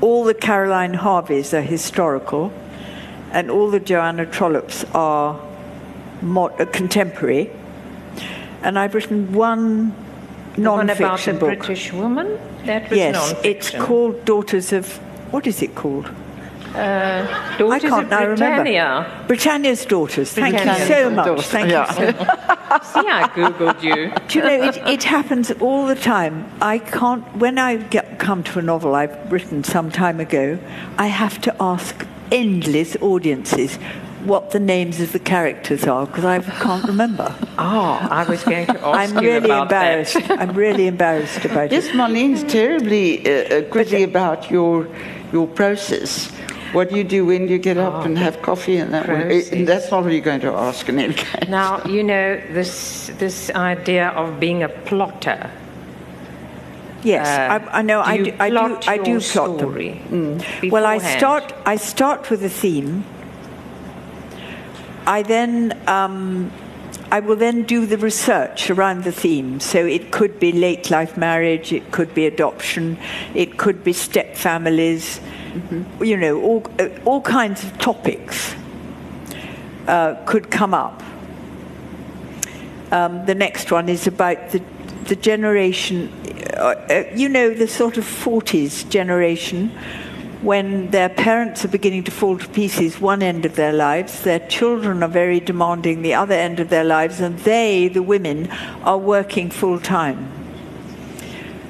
[0.00, 2.52] all the Caroline Harveys are historical,
[3.32, 5.40] and all the Joanna Trollopes are
[6.22, 7.50] mo- contemporary.
[8.62, 9.92] And I've written one
[10.58, 11.58] non-fiction book.
[11.58, 12.38] British woman?
[12.64, 13.50] That was yes, non-fiction.
[13.50, 14.96] it's called Daughters of.
[15.32, 16.10] What is it called?
[16.74, 18.62] Uh, I Daughters can't of now remember.
[18.64, 19.24] Britannia.
[19.26, 20.32] Britannia's Daughters.
[20.32, 21.26] Thank you so much.
[21.26, 21.88] Daughters, Thank yeah.
[21.88, 22.12] you so
[22.92, 24.12] See, I googled you.
[24.28, 26.50] Do you know, it, it happens all the time.
[26.60, 30.58] I can't, when I get, come to a novel I've written some time ago,
[30.98, 33.78] I have to ask endless audiences
[34.26, 37.34] what the names of the characters are because I can't remember.
[37.58, 40.14] Oh, I was going to ask I'm you really about embarrassed.
[40.14, 40.38] that.
[40.40, 41.92] I'm really embarrassed about Yes, it.
[41.94, 44.86] Marlene's terribly uh, uh, quickly about your
[45.32, 46.30] your process.
[46.72, 49.08] What do you do when you get up and have coffee and that?
[49.08, 49.22] one?
[49.22, 51.48] Uh, That's not what you're going to ask in any case.
[51.48, 55.48] Now, you know, this, this idea of being a plotter.
[57.04, 58.00] Yes, Uh, I, I know.
[58.00, 58.32] I do.
[58.40, 58.56] I do.
[58.56, 60.40] plot I do your plot them.
[60.40, 61.52] story Well, I start.
[61.64, 63.04] I start with a theme.
[65.06, 65.78] I then.
[65.86, 66.52] Um,
[67.10, 69.60] I will then do the research around the theme.
[69.60, 72.98] So it could be late life marriage, it could be adoption,
[73.32, 75.20] it could be step families,
[76.00, 78.56] you know, all, uh, all kinds of topics
[79.86, 81.02] uh, could come up.
[82.90, 84.62] Um, the next one is about the,
[85.04, 86.12] the generation,
[86.56, 89.70] uh, uh, you know, the sort of 40s generation
[90.46, 94.38] when their parents are beginning to fall to pieces one end of their lives, their
[94.38, 98.48] children are very demanding the other end of their lives, and they, the women,
[98.84, 100.30] are working full time.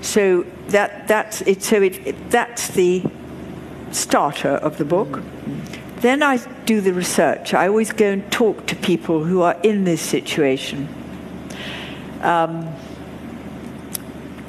[0.02, 3.02] So that, that's, it, so it, it, that's the
[3.92, 5.22] starter of the book.
[6.00, 6.36] Then I
[6.66, 7.54] do the research.
[7.54, 10.86] I always go and talk to people who are in this situation.
[12.20, 12.74] Um,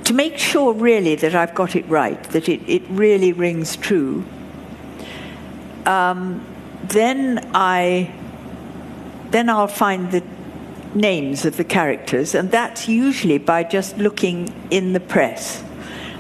[0.07, 4.23] to make sure really that I've got it right, that it, it really rings true,
[5.85, 6.45] um,
[6.85, 8.13] then I
[9.31, 10.23] then I'll find the
[10.95, 15.61] names of the characters, and that's usually by just looking in the press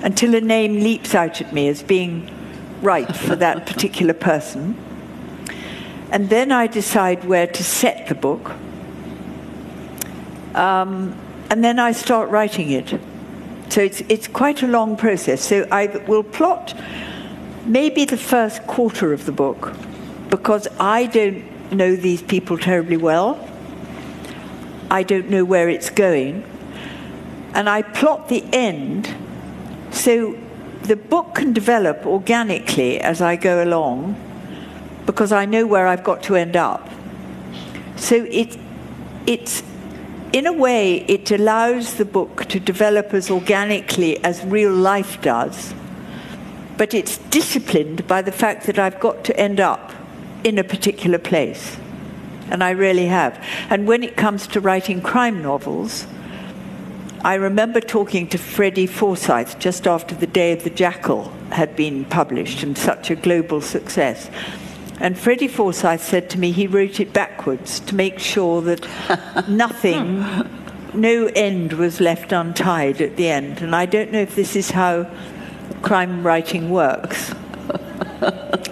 [0.03, 2.29] until a name leaps out at me as being
[2.81, 4.75] right for that particular person.
[6.11, 8.51] And then I decide where to set the book.
[10.53, 11.17] Um,
[11.49, 12.99] and then I start writing it.
[13.77, 15.39] So it's, it's quite a long process.
[15.39, 16.73] So I will plot
[17.63, 19.71] maybe the first quarter of the book
[20.31, 23.37] because I don't know these people terribly well.
[24.89, 26.43] I don't know where it's going.
[27.53, 29.13] And I plot the end
[29.91, 30.35] so
[30.81, 34.15] the book can develop organically as I go along
[35.05, 36.89] because I know where I've got to end up.
[37.95, 38.57] So it,
[39.27, 39.61] it's
[40.37, 45.73] in a way, it allows the book to develop as organically as real life does,
[46.77, 49.91] but it's disciplined by the fact that I've got to end up
[50.43, 51.77] in a particular place.
[52.51, 53.43] And I really have.
[53.71, 56.05] And when it comes to writing crime novels,
[57.23, 62.05] I remember talking to Freddie Forsyth just after The Day of the Jackal had been
[62.05, 64.29] published and such a global success.
[64.99, 68.87] And Freddie Forsyth said to me he wrote it backwards to make sure that
[69.47, 70.25] nothing,
[70.93, 73.61] no end was left untied at the end.
[73.61, 75.09] And I don't know if this is how
[75.81, 77.33] crime writing works.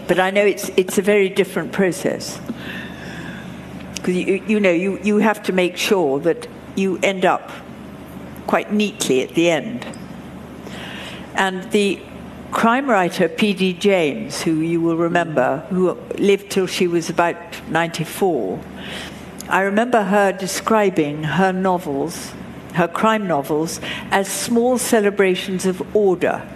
[0.07, 2.39] But I know it's, it's a very different process.
[3.95, 7.51] Because you, you know, you, you have to make sure that you end up
[8.45, 9.85] quite neatly at the end.
[11.33, 11.99] And the
[12.55, 13.73] crime writer P.D.
[13.73, 17.35] James, who you will remember, who lived till she was about
[17.69, 18.61] 94,
[19.49, 22.31] I remember her describing her novels,
[22.75, 26.49] her crime novels, as small celebrations of order.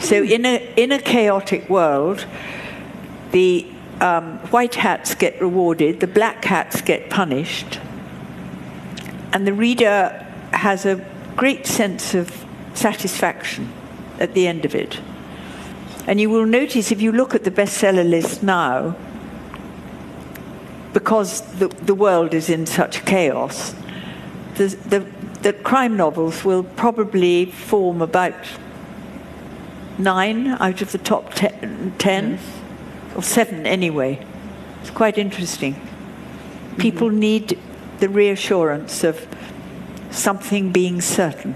[0.00, 2.24] So, in a, in a chaotic world,
[3.32, 3.66] the
[4.00, 7.78] um, white hats get rewarded, the black hats get punished,
[9.34, 11.04] and the reader has a
[11.36, 13.70] great sense of satisfaction
[14.22, 15.00] at the end of it.
[16.06, 18.96] And you will notice if you look at the bestseller list now,
[20.92, 23.74] because the, the world is in such chaos,
[24.56, 25.00] the, the,
[25.42, 28.34] the crime novels will probably form about
[29.98, 32.40] nine out of the top ten, ten yes.
[33.16, 34.24] or seven anyway.
[34.80, 35.76] It's quite interesting.
[36.78, 37.18] People mm-hmm.
[37.18, 37.58] need
[38.00, 39.26] the reassurance of
[40.10, 41.54] something being certain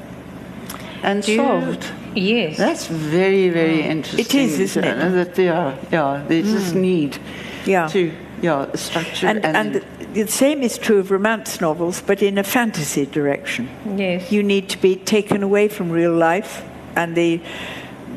[1.02, 1.90] and solved.
[2.16, 2.56] Yes.
[2.56, 3.90] That's very, very mm.
[3.90, 4.20] interesting.
[4.20, 5.12] It is, isn't it?
[5.12, 6.52] That they are, yeah, there's mm.
[6.52, 7.18] this need
[7.66, 7.88] yeah.
[7.88, 9.26] to, yeah, structure.
[9.26, 13.68] And, and, and the, same is true of romance novels, but in a fantasy direction.
[13.96, 14.32] Yes.
[14.32, 16.64] You need to be taken away from real life
[16.96, 17.40] and the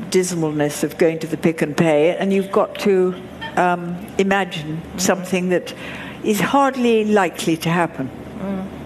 [0.10, 3.14] dismalness of going to the Pick n Pay, and you've got to
[3.58, 5.02] um, imagine mm.
[5.02, 5.74] something that
[6.24, 8.10] is hardly likely to happen.
[8.40, 8.79] Mm.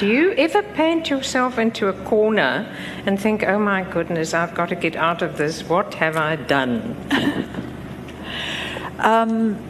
[0.00, 2.66] Do you ever paint yourself into a corner
[3.04, 5.62] and think, oh my goodness, I've got to get out of this?
[5.68, 6.96] What have I done?
[8.98, 9.62] um,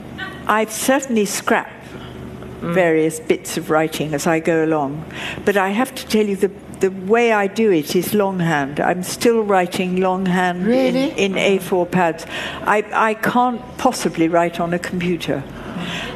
[0.47, 2.73] I've certainly scrapped mm.
[2.73, 5.05] various bits of writing as I go along,
[5.45, 8.79] but I have to tell you the the way I do it is longhand.
[8.79, 11.11] I'm still writing longhand really?
[11.11, 12.25] in, in, A4 pads.
[12.63, 15.43] I, I can't possibly write on a computer.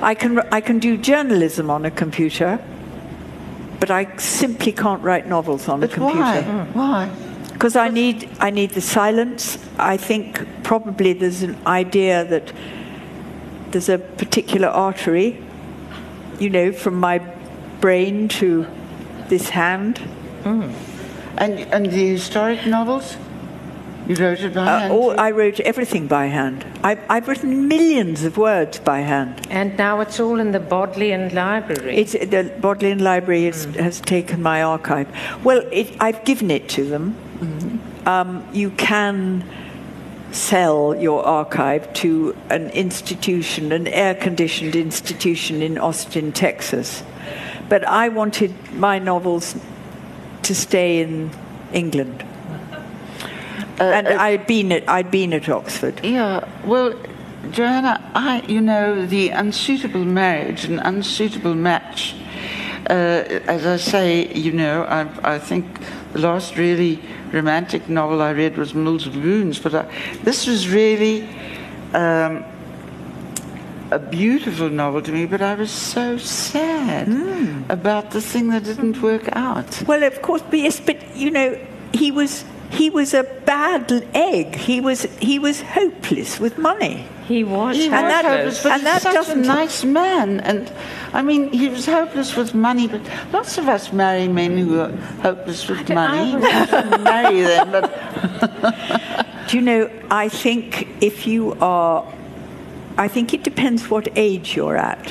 [0.00, 2.64] I can, I can do journalism on a computer,
[3.84, 6.18] but I simply can't write novels on but a computer.
[6.18, 6.42] Why?
[6.42, 6.74] Mm.
[6.74, 7.10] Why?
[7.52, 9.58] Because I need I need the silence.
[9.78, 12.50] I think probably there's an idea that
[13.72, 15.38] there's a particular artery,
[16.38, 17.18] you know, from my
[17.82, 18.66] brain to
[19.28, 20.00] this hand.
[20.44, 20.72] Mm.
[21.36, 23.18] And and the historic novels?
[24.06, 24.92] You wrote it by uh, hand?
[24.92, 26.64] Oh, I wrote everything by hand.
[26.82, 29.46] I've, I've, written millions of words by hand.
[29.50, 31.96] And now it's all in the Bodleian Library.
[31.96, 33.76] It's, the Bodleian Library is, mm.
[33.76, 35.08] has taken my archive.
[35.42, 37.16] Well, it, I've given it to them.
[37.38, 38.08] Mm-hmm.
[38.08, 39.42] Um, you can
[40.32, 47.02] sell your archive to an institution, an air conditioned institution in Austin, Texas.
[47.70, 49.56] But I wanted my novels
[50.42, 51.30] to stay in
[51.72, 52.22] England.
[53.80, 56.04] Uh, and uh, I'd been at I'd been at Oxford.
[56.04, 56.94] Yeah, well,
[57.50, 62.14] Joanna, I you know the unsuitable marriage and unsuitable match.
[62.88, 65.64] Uh, as I say, you know, I, I, think
[66.12, 67.00] the last really
[67.32, 69.90] romantic novel I read was Mills and Boons, but I,
[70.22, 71.28] this was really.
[71.92, 72.44] Um,
[73.90, 77.70] a beautiful novel to me, but I was so sad mm.
[77.70, 79.82] about the thing that didn't work out.
[79.86, 81.56] Well, of course, but yes, but you know,
[81.92, 84.54] he was he was a bad egg.
[84.56, 87.06] He was he was hopeless with money.
[87.26, 90.40] He was, he and was that, hopeless, but and that such a nice man.
[90.40, 90.70] And
[91.14, 92.86] I mean, he was hopeless with money.
[92.86, 93.00] But
[93.32, 94.90] lots of us marry men who are
[95.22, 96.36] hopeless with money.
[96.36, 99.26] marry them, but.
[99.48, 99.90] Do you know?
[100.10, 102.06] I think if you are,
[102.98, 105.04] I think it depends what age you're at.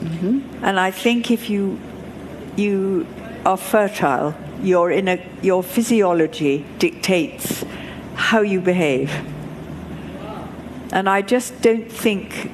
[0.00, 0.64] Mm-hmm.
[0.64, 1.78] And I think if you
[2.56, 3.06] you
[3.46, 7.64] are fertile your, inner, your physiology dictates
[8.14, 9.10] how you behave.
[10.92, 12.50] And I just don't think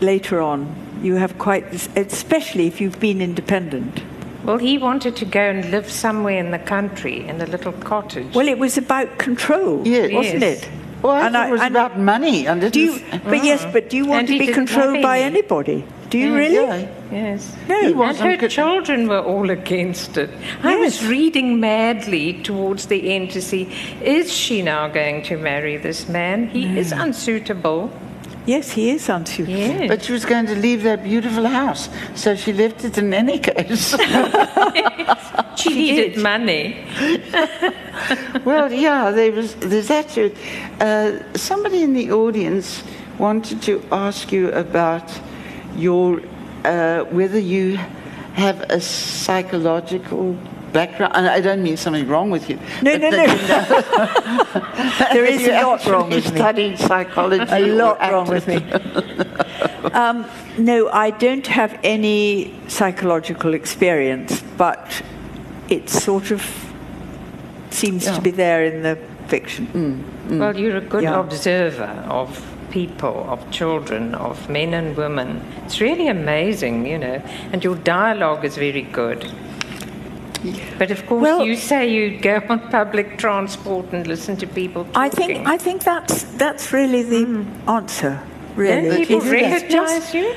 [0.00, 4.02] later on you have quite this, especially if you've been independent.
[4.44, 8.34] Well, he wanted to go and live somewhere in the country in a little cottage.
[8.34, 10.12] Well, it was about control, yes.
[10.12, 10.68] wasn't it?
[11.02, 12.46] Well, I and I, it was about money.
[12.46, 13.72] And do you, but yes, mm-hmm.
[13.72, 15.84] but do you want and to be controlled by anybody?
[16.12, 16.82] Do you really?
[16.82, 16.88] Yeah.
[17.10, 17.56] Yes.
[17.70, 18.50] No, he and her good.
[18.50, 20.28] children were all against it.
[20.30, 20.58] Yes.
[20.62, 23.72] I was reading madly towards the end to see
[24.02, 26.50] is she now going to marry this man?
[26.50, 26.80] He no.
[26.80, 27.90] is unsuitable.
[28.44, 29.58] Yes, he is unsuitable.
[29.58, 29.88] Yes.
[29.88, 33.38] But she was going to leave that beautiful house, so she left it in any
[33.38, 33.96] case.
[35.56, 36.22] she, she needed did.
[36.22, 36.84] money.
[38.44, 40.18] well, yeah, there was, there's that.
[40.78, 42.84] Uh, somebody in the audience
[43.16, 45.10] wanted to ask you about
[45.76, 46.20] your,
[46.64, 47.78] uh, whether you
[48.34, 50.36] have a psychological
[50.72, 51.14] background.
[51.14, 52.58] I don't mean something wrong with you.
[52.82, 53.22] No, no, no.
[53.22, 53.82] You know,
[55.12, 56.38] there is a lot wrong with me.
[56.38, 57.52] Studied psychology.
[57.52, 58.56] A lot wrong with me.
[59.92, 60.26] um,
[60.58, 65.02] no, I don't have any psychological experience, but
[65.68, 66.42] it sort of
[67.70, 68.14] seems yeah.
[68.14, 68.98] to be there in the
[69.28, 70.04] fiction.
[70.38, 71.20] Well, you're a good Yeah.
[71.20, 75.40] observer of people, of children, of men and women.
[75.64, 79.30] It's really amazing, you know, and your dialogue is very good.
[80.78, 84.84] But of course, Well- you say you go on public transport and listen to people
[84.84, 85.02] talking.
[85.02, 88.18] I think I think that's that's really the answer.
[88.56, 90.34] Really, Don't people It's- it's recognise you?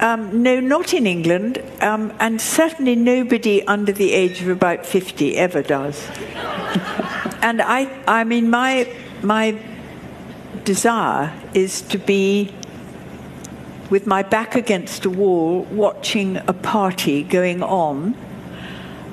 [0.00, 5.36] Um, no, not in England, um, and certainly nobody under the age of about 50
[5.36, 6.08] ever does.
[7.42, 8.86] and I, I mean, my,
[9.22, 9.58] my
[10.64, 12.52] desire is to be
[13.90, 18.16] with my back against a wall watching a party going on.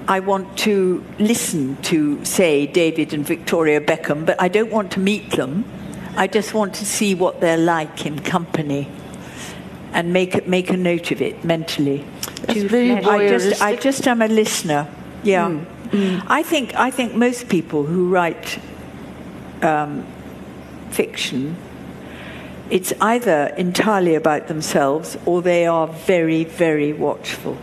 [0.08, 5.00] I want to listen to, say, David and Victoria Beckham, but I don't want to
[5.00, 5.66] meet them.
[6.16, 8.90] I just want to see what they're like in company
[9.94, 12.06] and make make a note of it mentally.
[12.48, 14.88] It's very I just I just am a listener.
[15.24, 15.60] Yeah,
[16.28, 18.60] I think I think most people who write
[19.62, 20.06] um,
[20.90, 21.58] fiction,
[22.70, 27.58] it's either entirely about themselves or they are very very watchful.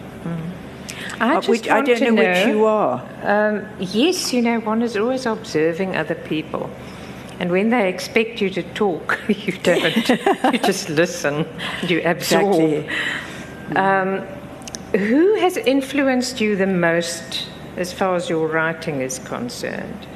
[1.21, 3.03] I Uh, just which I don't to know, which you are.
[3.23, 6.71] Um, yes, you know, one is always observing other people.
[7.41, 10.09] And when they expect you to talk, you don't.
[10.09, 11.47] you just listen,
[11.87, 12.63] you absorb.
[12.63, 12.89] Exactly.
[13.77, 14.21] Um,
[14.99, 20.07] who has influenced you the most as far as your writing is concerned?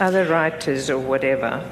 [0.00, 1.64] Other writers or whatever?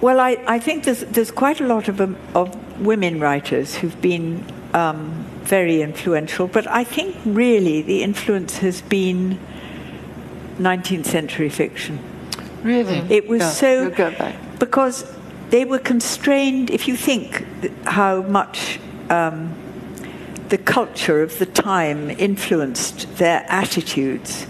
[0.00, 4.00] Well, I, I think there's, there's quite a lot of, um, of women writers who've
[4.00, 9.38] been um, very influential, but I think really the influence has been
[10.58, 11.98] 19th century fiction.
[12.62, 12.98] Really?
[13.10, 14.36] It was Yeah, so back.
[14.58, 15.04] because
[15.50, 16.70] they were constrained.
[16.70, 17.44] If you think
[17.86, 18.78] how much
[19.10, 19.54] um,
[20.48, 24.46] the culture of the time influenced their attitudes,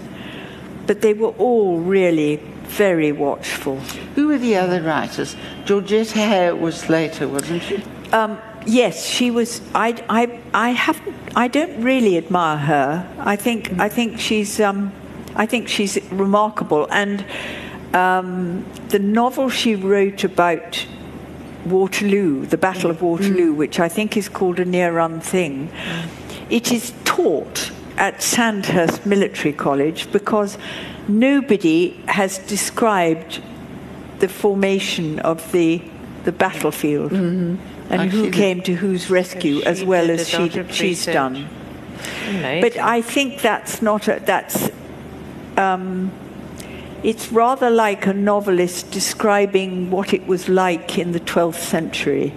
[0.86, 2.40] but they were all really
[2.70, 3.76] very watchful.
[4.14, 5.36] Who were the other writers?
[5.64, 7.82] Georgette Heyer was later, wasn't she?
[8.12, 9.60] Um, yes, she was.
[9.74, 11.16] I, I, I haven't.
[11.36, 13.08] I don't really admire her.
[13.18, 13.78] I think.
[13.78, 14.60] I think she's.
[14.60, 14.92] Um,
[15.36, 16.88] I think she's remarkable.
[16.90, 17.24] And
[17.94, 20.86] um, the novel she wrote about
[21.66, 25.70] Waterloo, the Battle of Waterloo, which I think is called a near-run thing,
[26.48, 30.56] it is taught at Sandhurst Military College because
[31.10, 33.42] nobody has described
[34.20, 35.82] the formation of the
[36.24, 37.58] the battlefield and
[37.90, 41.14] Actually, who came to whose rescue as well as she, she's research.
[41.14, 41.48] done.
[42.28, 42.60] Amazing.
[42.60, 44.70] But I think that's not a, that's
[45.56, 46.12] um,
[47.02, 52.32] it's rather like a novelist describing what it was like in the 12th century.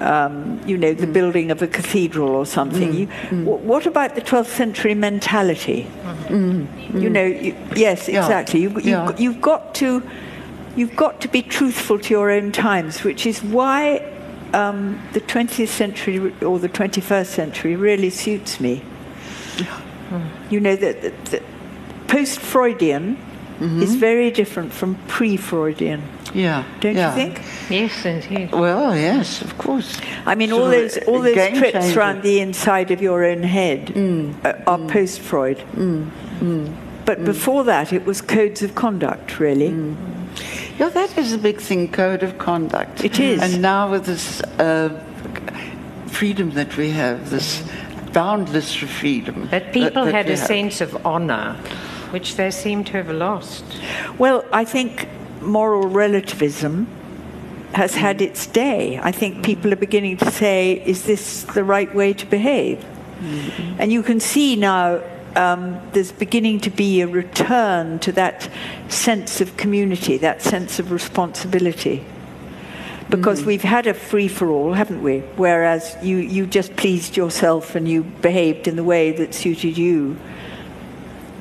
[0.00, 1.12] Um, you know, the Mm.
[1.12, 2.94] building of a cathedral or something.
[2.94, 3.06] You,
[3.44, 5.86] wh- what about the 12th century mentality?
[6.30, 8.20] You know, you, yes, Yeah.
[8.20, 8.60] exactly.
[8.62, 9.10] You, Yeah.
[9.18, 10.02] You've got to,
[10.76, 14.00] you've got to be truthful to your own times, which is why
[14.54, 18.82] um, the 20th century or the 21st century really suits me.
[20.50, 21.42] You know that that- that
[22.08, 23.16] post-Freudian
[23.60, 26.00] is very different from pre-Freudian,
[26.34, 26.64] Yeah.
[26.80, 27.08] don't yeah.
[27.08, 27.42] you think?
[27.70, 28.52] yes, indeed.
[28.52, 30.00] Well, yes, of course.
[30.26, 31.98] I mean, Sort all those all those trips changer.
[31.98, 34.90] around the inside of your own head uh, are mm.
[34.90, 35.58] post-Freud.
[35.74, 39.70] Mm, but before that, it was codes of conduct, really.
[40.78, 43.04] Yeah, that is a big thing, code of conduct.
[43.04, 43.42] It is.
[43.42, 45.04] And now with this uh,
[46.06, 47.62] freedom that we have, this
[48.12, 49.48] boundless freedom.
[49.50, 50.46] But that- people that had a have.
[50.46, 51.54] sense of honor,
[52.10, 53.64] which they seem to have lost.
[54.18, 55.08] Well, I think
[55.40, 56.86] moral relativism
[57.72, 58.22] has had mm.
[58.22, 58.98] its day.
[58.98, 59.44] I think mm.
[59.44, 62.78] people are beginning to say, is this the right way to behave?
[63.20, 63.80] Mm-hmm.
[63.80, 65.02] And you can see now
[65.36, 68.48] um, there's beginning to be a return to that
[68.88, 72.04] sense of community, that sense of responsibility.
[73.08, 73.48] Because mm-hmm.
[73.48, 75.20] we've had a free for all, haven't we?
[75.36, 80.16] Whereas you, you just pleased yourself and you behaved in the way that suited you.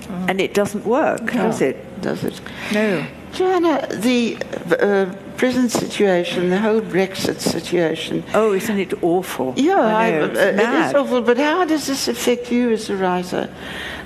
[0.09, 0.25] Oh.
[0.27, 2.01] And it doesn't work, does it?
[2.01, 2.41] Does it?
[2.73, 3.05] No.
[3.33, 4.37] Joanna, the
[4.79, 8.23] uh, present situation, the whole Brexit situation.
[8.33, 9.53] Oh, isn't it awful?
[9.55, 11.21] Yeah, I know, I- uh, it is awful.
[11.21, 13.49] But how does this affect you as a writer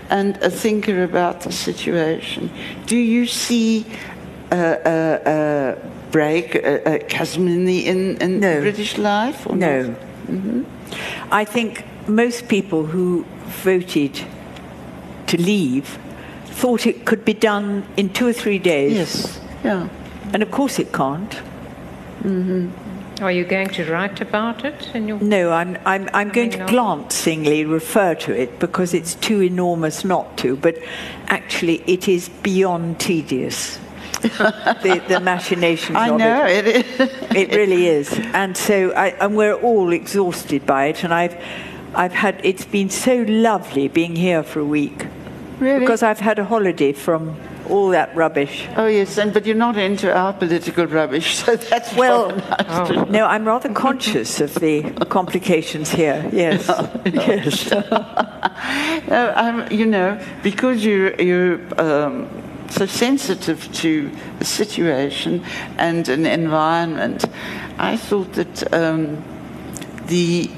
[0.09, 2.49] and a thinker about the situation?
[2.85, 3.85] Do you see
[4.51, 4.55] a,
[4.85, 8.61] a, a break, a, chasm in the in, in No.
[8.61, 9.47] British life?
[9.47, 9.95] Or No.
[10.29, 10.65] not?
[11.31, 13.25] I think most people who
[13.63, 14.21] voted
[15.27, 15.97] to leave
[16.53, 18.93] thought it could be done in two or three days.
[18.93, 19.41] Yes.
[19.63, 19.89] Yeah.
[20.33, 21.31] And of course it can't.
[22.21, 23.23] Mm-hmm.
[23.23, 26.65] Are you going to write about it in your No, I'm, I'm, I'm going to
[26.65, 30.77] glancingly refer to it because it's too enormous not to, but
[31.27, 33.79] actually it is beyond tedious.
[34.21, 36.65] the, the machinations I of know it.
[36.67, 37.35] it is.
[37.35, 41.03] It really is, and so I, and we're all exhausted by it.
[41.03, 41.35] And I've,
[41.93, 45.07] I've had it's been so lovely being here for a week
[45.63, 45.79] Really?
[45.79, 47.35] because I've had a holiday from
[47.69, 48.67] all that rubbish.
[48.75, 52.87] Oh yes, and but you're not into our political rubbish, so that's Well, rather nice
[52.89, 56.29] to- no, I'm rather conscious of the complications here.
[56.33, 56.67] Yes,
[57.05, 57.71] yes.
[57.71, 62.27] No, I'm, you know, because you're, you're um,
[62.69, 64.09] so sensitive to
[64.39, 65.43] a situation
[65.77, 67.25] and an environment,
[67.77, 69.23] I thought that um,
[70.07, 70.49] the.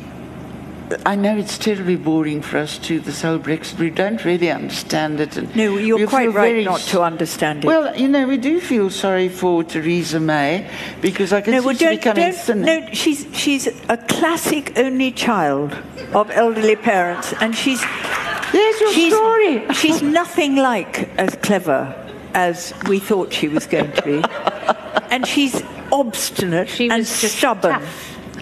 [1.06, 3.80] I know it's terribly boring for us too, this whole Brexit.
[3.80, 5.36] We don't really understand it.
[5.38, 7.68] And No, you're we quite right not to understand it.
[7.68, 10.70] Well, you know, we do feel sorry for Theresa May
[11.02, 12.66] because I can no, see well, she's don't, becoming don't, thinner.
[12.66, 15.74] no, she's she's a classic only child
[16.14, 17.82] of elderly parents, and she's
[18.52, 19.74] There's your she's, story.
[19.74, 21.94] she's nothing like as clever
[22.36, 24.24] as we thought she was going to be,
[25.10, 27.82] and she's obstinate She and was stubborn.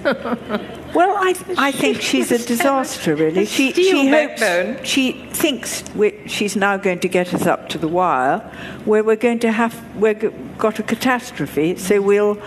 [0.93, 3.45] Well, I, I think she's a disaster, really.
[3.45, 5.83] She, she hopes, she thinks
[6.27, 8.39] she's now going to get us up to the wire,
[8.85, 11.77] where we're going to have we've got a catastrophe.
[11.77, 12.39] So we'll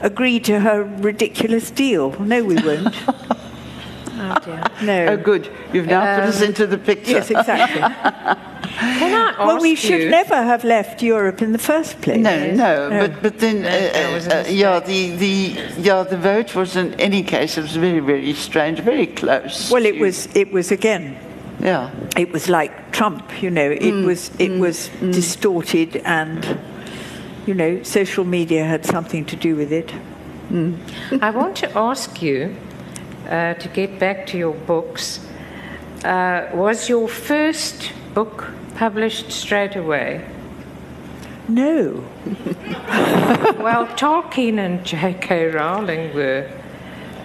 [0.00, 2.18] agree to her ridiculous deal.
[2.20, 2.94] No, we won't.
[4.18, 4.64] Oh dear.
[4.82, 5.06] No.
[5.12, 5.50] Oh, good.
[5.74, 7.12] You've now put us um, into the picture.
[7.12, 7.82] Yes, exactly.
[8.76, 10.10] Can I ask well, we should you?
[10.10, 12.20] never have left Europe in the first place.
[12.20, 15.34] No, no, but but then uh, that was a uh, yeah, the, the
[15.78, 19.70] yeah the vote was in any case it was very very strange, very close.
[19.70, 21.16] Well, it was it was again
[21.60, 21.90] yeah.
[22.16, 23.70] it was like Trump, you know.
[23.70, 26.58] It was it was distorted, and
[27.46, 29.92] you know, social media had something to do with it.
[31.22, 32.56] I want to ask you
[33.28, 35.20] uh, to get back to your books.
[36.04, 40.24] Uh, was your first book published straight away?
[41.48, 42.04] No,
[43.58, 45.46] Well, Tolkien and J.K.
[45.46, 46.48] Rowling were.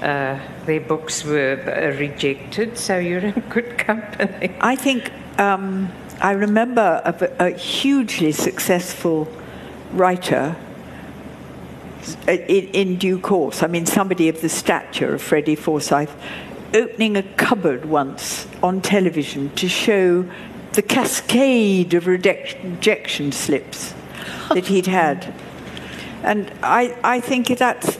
[0.01, 4.51] Uh, their books were uh, rejected, so you're in good company.
[4.59, 7.01] I think um, I remember
[7.37, 9.27] a hugely successful
[9.91, 10.55] writer.
[12.27, 16.15] In, in due course, I mean, somebody of the stature of Freddie Forsyth,
[16.73, 20.25] opening a cupboard once on television to show
[20.73, 23.93] the cascade of rejection slips
[24.49, 25.33] that he'd had.
[26.23, 27.97] And I, I think that's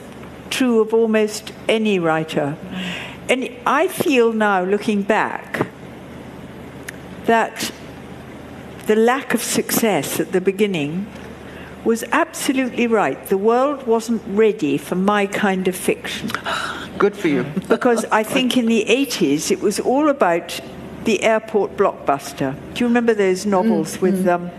[0.50, 2.56] true of almost any writer.
[3.28, 5.66] And I feel now, looking back,
[7.24, 7.72] that
[8.86, 11.06] the lack of success at the beginning
[11.84, 13.26] was absolutely right.
[13.26, 16.30] The world wasn't ready for my kind of fiction.
[16.98, 17.44] Good for you.
[17.68, 20.60] Because I think in the 80s it was all about
[21.04, 22.54] the airport blockbuster.
[22.74, 24.50] Do you remember those novels with um,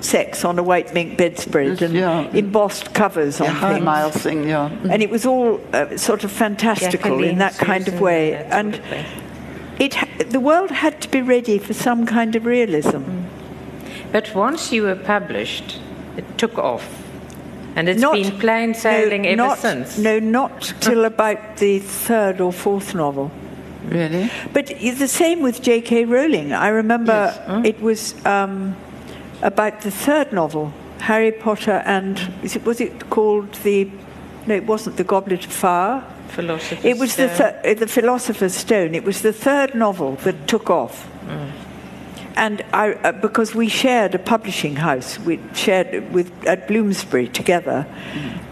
[0.00, 2.28] sex on a white mink bedspread Yes, and yeah.
[2.32, 3.84] embossed covers on Yeah, things?
[3.84, 4.68] mile thing, yeah.
[4.90, 8.34] And it was all uh, sort of fantastical in that kind of way.
[8.34, 9.06] and sort of
[9.78, 13.02] it, ha- the world had to be ready for some kind of realism.
[14.12, 15.80] But once you were published,
[16.16, 16.86] it took off.
[17.74, 19.96] And it's Not- been plain sailing no, ever not, since.
[19.98, 23.30] No, not till about the third or fourth novel.
[23.88, 24.30] Really?
[24.52, 26.04] But the same with J.K.
[26.04, 26.52] Rowling.
[26.52, 27.32] I remember
[27.64, 28.76] it was um,
[29.42, 33.90] about the third novel, Harry Potter and is it, was it called the?
[34.46, 36.04] No, it wasn't the Goblet of Fire.
[36.28, 37.52] Philosopher's It was the Stone.
[37.62, 38.94] th- uh, the Philosopher's Stone.
[38.94, 41.08] It was the third novel that took off.
[42.34, 47.86] And I, uh, because we shared a publishing house, we shared with at Bloomsbury together,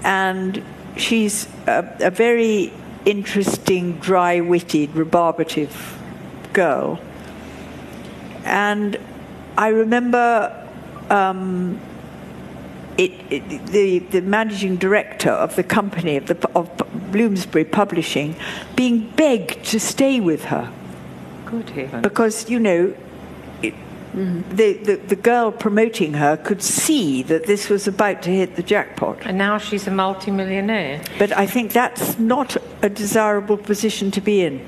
[0.05, 0.62] and
[0.97, 2.72] she's a, a very
[3.05, 5.99] interesting, dry-witted, rebarbative
[6.53, 7.01] girl.
[8.45, 8.99] And
[9.57, 10.69] I remember
[11.11, 11.81] um,
[12.97, 16.71] it, it, the, the managing director of the company of, the, of
[17.13, 18.37] Bloomsbury Publishing
[18.77, 20.73] being begged to stay with her
[21.47, 22.03] Good heavens.
[22.03, 22.95] because you know
[24.15, 28.57] it, the, the the girl promoting her could see that this was about to hit
[28.57, 29.19] the jackpot.
[29.27, 31.03] And now she's a multimillionaire.
[31.19, 34.67] But I think that's not a desirable position to be in.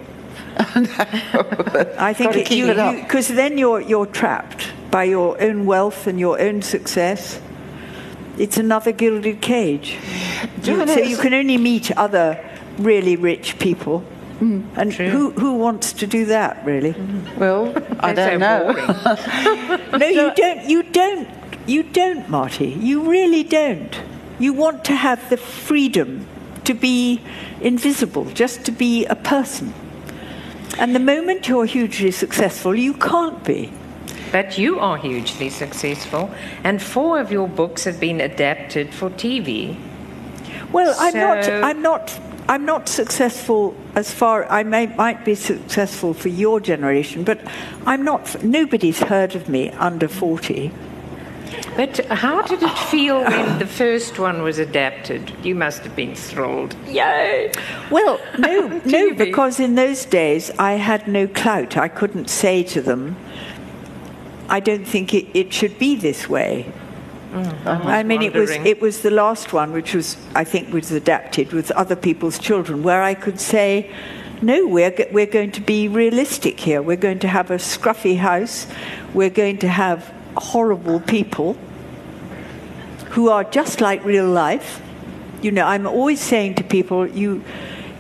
[0.57, 2.95] I think it, you it up.
[2.95, 7.41] because then you're you're trapped by your own wealth and your own success.
[8.39, 9.99] It's another gilded cage.
[10.63, 12.39] You- so you can only meet other
[12.79, 14.05] really rich people.
[14.39, 14.63] Hmm.
[14.77, 16.95] And who, who wants to do that, really?
[17.39, 17.73] Well,
[18.03, 18.73] I They're don't so know.
[18.73, 19.99] boring.
[20.01, 20.69] No, you don't.
[20.69, 21.29] You don't.
[21.67, 22.77] You don't, Martie.
[22.81, 24.01] You really don't.
[24.39, 26.27] You want to have the freedom
[26.65, 27.21] to be
[27.61, 29.73] invisible, just to be a person.
[30.79, 33.73] And the moment you're hugely successful, you can't be.
[34.33, 36.31] But you are hugely successful,
[36.65, 39.77] and four of your books have been adapted for TV.
[40.73, 41.49] Well, I'm not.
[41.49, 42.19] I'm not.
[42.49, 44.51] I'm not successful as far.
[44.51, 47.41] I may, might be successful for your generation, but
[47.87, 48.43] I'm not.
[48.43, 50.73] Nobody's heard of me under forty.
[51.77, 55.33] But how did it feel when the first one was adapted?
[55.43, 56.75] You must have been thrilled.
[56.87, 57.53] Yay!
[57.91, 61.77] Well, no, no, because in those days I had no clout.
[61.77, 63.17] I couldn't say to them,
[64.49, 66.71] "I don't think it, it should be this way."
[67.33, 68.03] I uh-huh.
[68.05, 71.71] mean, it was it was the last one, which was I think was adapted with
[71.71, 73.91] other people's children, where I could say,
[74.43, 76.83] "No, we're we're going to be realistic here.
[76.83, 78.67] We're going to have a scruffy house.
[79.15, 81.57] We're going to have horrible people
[83.11, 84.83] who are just like real life."
[85.41, 87.43] You know, I'm always saying to people, you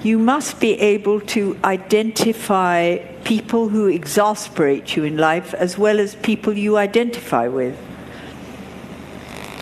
[0.02, 6.16] you must be able to identify people who exasperate you in life as well as
[6.16, 7.78] people you identify with.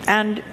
[0.07, 0.43] And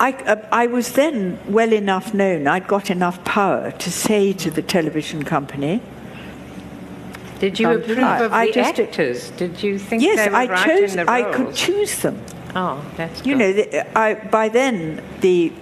[0.00, 4.50] I, uh, I was then well enough known, I'd got enough power to say to
[4.50, 5.80] the television company,
[7.40, 9.30] Did you Um, approve I- of I the just- actors?
[9.30, 11.36] Did you think yes, they were I right chose, in the I roles?
[11.36, 12.18] could choose them.
[12.56, 13.38] Oh, that's You good.
[13.38, 15.52] know, the, I, by then the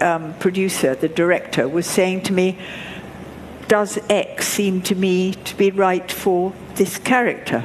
[0.00, 2.56] um, producer, the director, was saying to me,
[3.68, 7.64] "Does X seem to me to be right for this character?"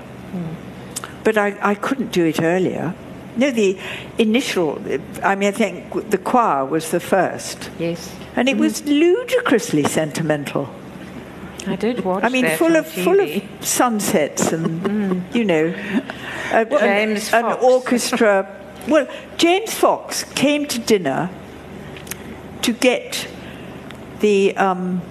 [1.23, 2.93] But I, I couldn't do it earlier.
[3.38, 3.77] No, the
[4.17, 4.82] initial.
[5.23, 10.69] I mean, I think the choir was the first, Yes, and it was ludicrously sentimental.
[11.67, 12.25] I did watch it.
[12.25, 15.73] I mean, full of full of sunsets and you know,
[16.51, 18.57] a, James an, an orchestra.
[18.88, 19.07] Well,
[19.38, 21.29] James Fox came to dinner
[22.63, 23.27] to get
[24.19, 25.01] the um,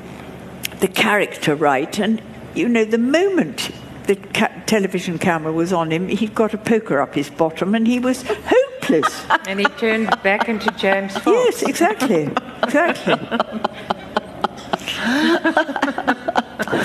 [0.81, 2.21] the character right, and
[2.55, 3.71] you know, the moment
[4.11, 7.87] the ca- television camera was on him, he'd got a poker up his bottom, and
[7.87, 9.25] he was hopeless.
[9.47, 11.27] And he turned back into James Fox.
[11.27, 12.29] yes, exactly,
[12.65, 13.15] exactly.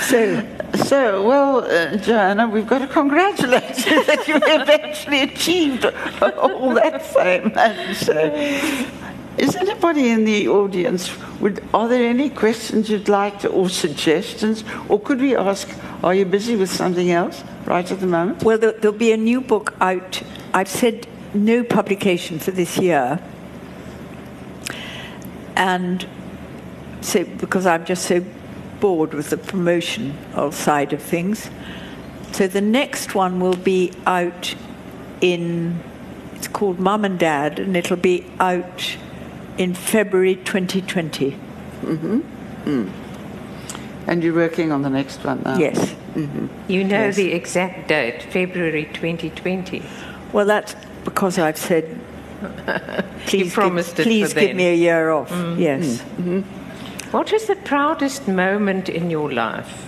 [0.10, 0.46] so.
[0.76, 5.84] So, well, uh, Joanna, we've got to congratulate you that you have actually achieved
[6.22, 7.50] all that fame.
[7.56, 8.12] And so,
[9.46, 14.64] is anybody in the audience, would, are there any questions you'd like to, or suggestions?
[14.88, 15.68] Or could we ask,
[16.02, 18.42] are you busy with something else right at the moment?
[18.42, 20.22] Well, there, there'll be a new book out.
[20.52, 23.20] I've said no publication for this year.
[25.54, 26.06] And
[27.00, 28.24] so, because I'm just so
[28.80, 30.14] bored with the promotion
[30.50, 31.50] side of things.
[32.32, 34.54] So the next one will be out
[35.20, 35.80] in,
[36.34, 38.96] it's called Mum and Dad, and it'll be out
[39.58, 41.36] in February 2020.
[41.84, 42.22] Mhm.
[44.08, 45.58] And you're working on the next one now?
[45.58, 45.94] Yes.
[46.14, 46.48] Mhm.
[46.68, 49.82] You know the exact date, February 2020.
[50.32, 51.84] Well, that's because I've said,
[53.26, 54.56] please, promised it give, for please give then.
[54.56, 55.30] me a year off.
[55.58, 56.02] Yes.
[56.20, 56.44] Mhm.
[57.12, 59.86] What is the proudest moment in your life?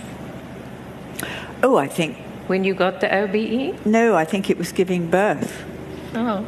[1.61, 2.15] Oh, I think,
[2.47, 3.75] When you got the OBE?
[3.85, 5.63] no, I think it was giving birth.
[6.15, 6.43] Oh.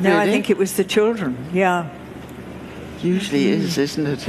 [0.00, 1.36] No, I think it was the children.
[1.52, 1.84] Yeah.
[3.02, 4.28] Usually is, isn't it?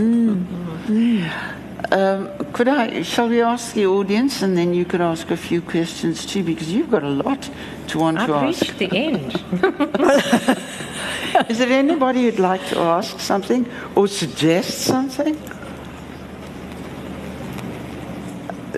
[1.91, 3.03] Um, could I?
[3.03, 6.71] Shall we ask the audience, and then you could ask a few questions too, because
[6.71, 7.49] you've got a lot
[7.89, 8.43] to want I've to ask.
[8.43, 9.33] I reached the end.
[11.49, 15.35] Is there anybody who'd like to ask something or suggest something?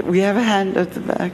[0.03, 1.31] We have a hand at the back.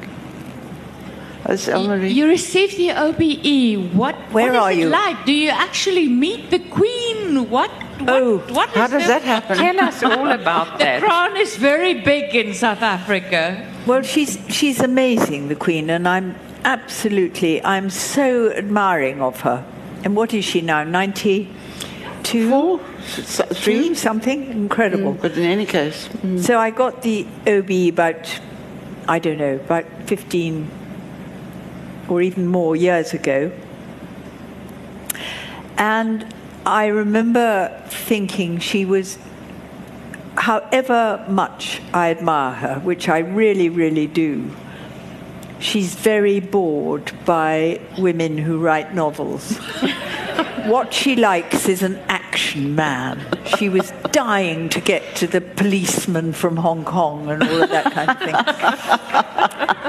[1.45, 2.13] That's Elmarie.
[2.13, 3.93] You received the OBE.
[3.95, 4.89] What, Where what is are it you?
[4.89, 5.25] like?
[5.25, 7.49] Do you actually meet the Queen?
[7.49, 7.71] What?
[7.71, 9.57] what Oh, what How is does the, that happen?
[9.57, 10.99] Tell us all about that.
[11.01, 13.67] The crown is very big in South Africa.
[13.87, 19.65] Well, she's she's amazing, the Queen, and I'm absolutely I'm so admiring of her.
[20.03, 20.83] And what is she now?
[20.83, 22.79] Ninety-two, Four?
[22.99, 23.95] S- three, Three?
[23.95, 25.13] something incredible.
[25.15, 26.39] Mm, but in any case, mm.
[26.39, 28.39] So I got the OB about,
[29.07, 30.69] I don't know, about 15
[32.11, 33.49] or even more years ago.
[35.77, 36.25] And
[36.65, 39.17] I remember thinking she was,
[40.35, 44.51] however much I admire her, which I really, really do,
[45.59, 49.57] she's very bored by women who write novels.
[50.65, 53.25] what she likes is an action man.
[53.57, 57.93] She was dying to get to the policeman from Hong Kong and all of that
[57.93, 58.19] kind of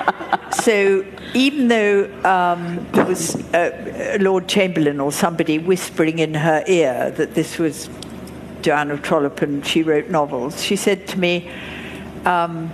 [0.06, 0.11] thing.
[0.50, 1.04] So
[1.34, 7.34] even though um, there was uh, Lord Chamberlain or somebody whispering in her ear that
[7.34, 7.88] this was
[8.62, 11.50] Joanna Trollope and she wrote novels, she said to me,
[12.24, 12.72] um,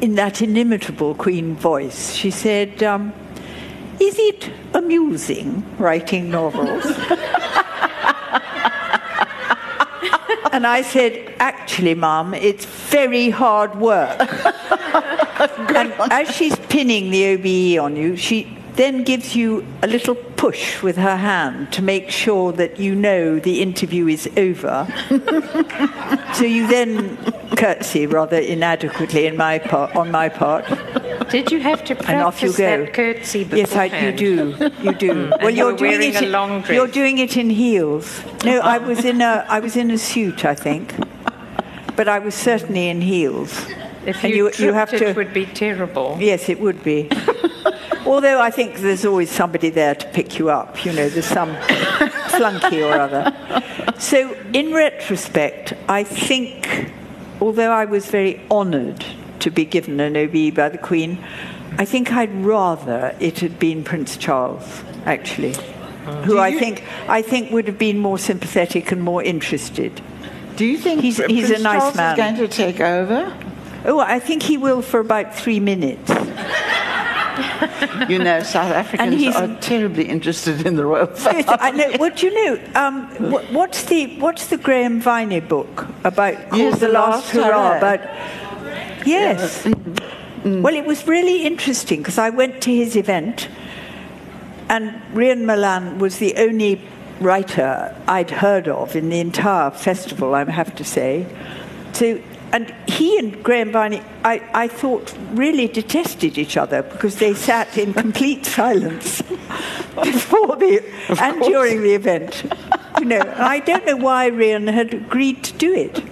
[0.00, 3.12] in that inimitable Queen voice, she said, um,
[4.00, 6.84] Is it amusing writing novels?
[10.52, 14.18] and I said, Actually, Mum, it's very hard work.
[14.20, 20.82] and as she's pinning the OBE on you, she then gives you a little push
[20.82, 24.86] with her hand to make sure that you know the interview is over.
[26.34, 27.16] so you then
[27.56, 30.64] curtsy rather inadequately in my part, on my part.
[31.30, 32.84] Did you have to And off you practice go.
[32.84, 34.70] that curtsy Yes, I, you do.
[34.82, 35.32] You do.
[35.40, 36.16] well, you you're doing it.
[36.16, 36.70] a in- long dress.
[36.76, 38.22] You're doing it in heels.
[38.44, 39.44] No, I was in a.
[39.48, 40.94] I was in a suit, I think,
[41.96, 43.66] but I was certainly in heels.
[44.06, 46.16] If And you, you- you tripped, have it would be terrible.
[46.20, 47.10] Yes, it would be.
[48.06, 50.84] Although I think there's always somebody there to pick you up.
[50.84, 51.56] You know, there's some
[52.30, 53.32] flunky or other.
[53.98, 56.92] So, in retrospect, I think,
[57.40, 59.04] although I was very honoured
[59.40, 61.18] to be given an OBE by the Queen,
[61.78, 65.54] I think I'd rather it had been Prince Charles, actually,
[66.06, 70.00] uh, who I think I think would have been more sympathetic and more interested.
[70.56, 72.12] Do you think He's- Pr- he's a Prince nice Charles man.
[72.12, 73.36] is going to take over?
[73.84, 76.10] Oh, I think he will for about three minutes.
[78.08, 81.42] You know, South Africans he's- are terribly interested in the royal family.
[81.46, 81.90] Yes, I know.
[81.98, 82.60] What do you know?
[82.74, 86.34] Um, wh- what's the What's the Graham Viney book about?
[86.50, 87.78] Called Yes, the The Last Last Hurrah.
[87.78, 88.00] About
[89.06, 89.66] yes.
[90.44, 93.48] Well, it was really interesting because I went to his event,
[94.68, 96.80] and Rian Malan was the only
[97.20, 100.34] writer I'd heard of in the entire festival.
[100.34, 101.26] I have to say.
[101.92, 102.20] So.
[102.52, 107.76] And he and Graham Viney, I, I thought, really detested each other because they sat
[107.76, 109.22] in complete silence
[110.02, 110.82] before the
[111.20, 112.44] and during the event.
[112.98, 116.02] You know, and I don't know why Rian had agreed to do it.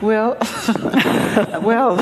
[0.00, 0.36] Well,
[1.62, 1.96] well,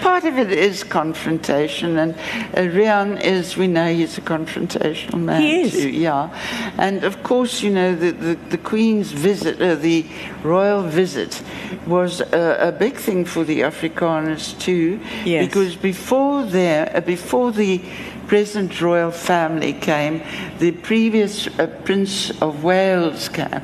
[0.00, 5.40] part of it is confrontation, and uh, Rian is, we know he's a confrontational man.
[5.40, 5.72] He is.
[5.72, 6.30] Too, yeah.
[6.78, 10.06] And of course, you know, the, the, the Queen's visit, uh, the
[10.42, 11.42] royal visit,
[11.86, 15.00] was a, a big thing for the Afrikaners too.
[15.24, 15.46] Yes.
[15.46, 17.80] Because before there, uh, before the
[18.26, 20.22] present royal family came,
[20.58, 23.62] the previous uh, Prince of Wales came.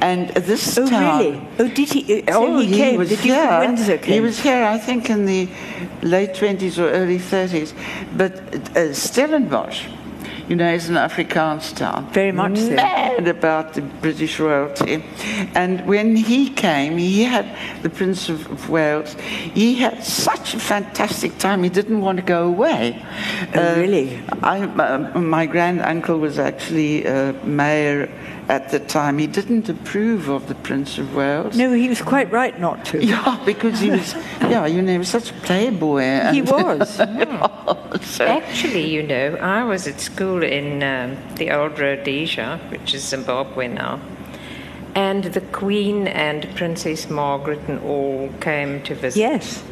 [0.00, 1.18] And this Oh, town.
[1.18, 1.40] really?
[1.58, 2.22] Oh, did he?
[2.22, 2.98] uh, So Oh, he, came.
[2.98, 3.44] was the Duke here.
[3.50, 4.14] of Windsor came.
[4.14, 5.48] He was here, I think, in the
[6.02, 7.72] late 20s or early 30s.
[8.16, 8.32] But
[8.76, 9.86] uh, Stellenbosch,
[10.52, 12.06] you know, is an Afrikaans town.
[12.12, 12.74] Very much so.
[12.74, 15.02] Mad about the British royalty.
[15.54, 17.46] And when he came, he had
[17.82, 19.14] the Prince of, of Wales.
[19.54, 21.62] He had such a fantastic time.
[21.62, 23.02] He didn't want to go away.
[23.54, 24.20] Oh, really?
[24.42, 28.10] I, uh, my grand uncle was actually uh, mayor
[28.48, 29.18] at the time.
[29.18, 31.56] He didn't approve of the Prince of Wales.
[31.56, 33.02] No, he was quite right not to.
[33.12, 36.30] Yeah, because he was, yeah, you know, he was such a playboy.
[36.32, 36.94] He was.
[38.02, 43.04] so, Actually, you know, I was at school in um, the old Rhodesia, which is
[43.04, 44.00] Zimbabwe now,
[44.94, 49.18] and the Queen and Princess Margaret and all came to visit.
[49.18, 49.62] Yes.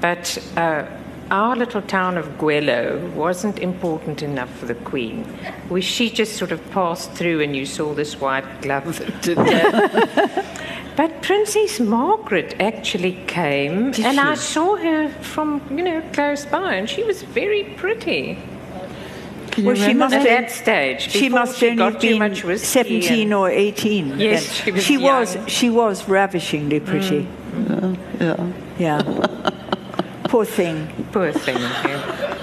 [0.00, 0.86] But uh,
[1.30, 5.26] our little town of Gwelo wasn't important enough for the Queen.
[5.70, 9.36] We, she just sort of passed through, and you saw this white glove that did
[9.38, 10.44] that.
[10.96, 16.88] but Princess Margaret actually came, and I saw her from you know close by, and
[16.88, 18.38] she was very pretty.
[19.50, 20.30] can you Well, she must At that?
[20.30, 24.18] have- that stage, She must she only have been much 17 and- or 18.
[24.18, 24.64] Yes, then.
[24.64, 25.38] she was she was.
[25.46, 27.26] She was ravishingly pretty.
[27.54, 27.96] Mm.
[28.20, 28.46] Yeah.
[28.78, 29.50] Yeah.
[30.28, 30.88] Poor thing.
[31.10, 31.56] Poor thing.
[31.56, 32.34] yeah.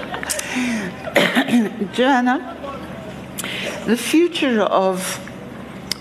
[1.92, 2.56] Joanna,
[3.86, 5.02] the future of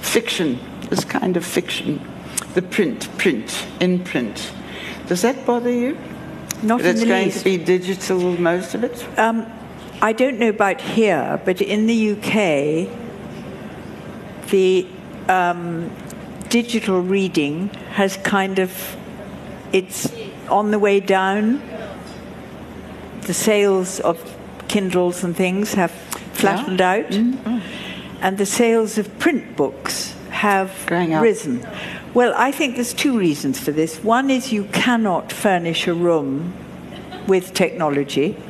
[0.02, 0.60] fiction,
[0.90, 2.02] this kind of fiction,
[2.56, 4.52] the print, print, in print,
[5.08, 5.98] does that bother you?
[6.64, 7.40] Not That's in the going least.
[7.40, 9.06] to be digital, most of it?
[9.20, 9.46] Um,
[10.02, 12.90] I don't know about here, but in the UK,
[14.50, 14.88] the
[15.28, 15.92] um,
[16.50, 18.98] digital reading has kind of
[19.72, 20.12] it's
[20.50, 21.62] on the way down.
[23.26, 24.18] The sales of
[24.68, 25.92] Kindles and things have
[26.34, 27.38] flattened out, mm.
[27.46, 27.62] oh.
[28.22, 31.66] and the sales of print books have risen.
[32.14, 34.04] Well, I think there's two reasons for this.
[34.04, 36.54] One is you cannot furnish a room
[37.28, 38.38] with technology.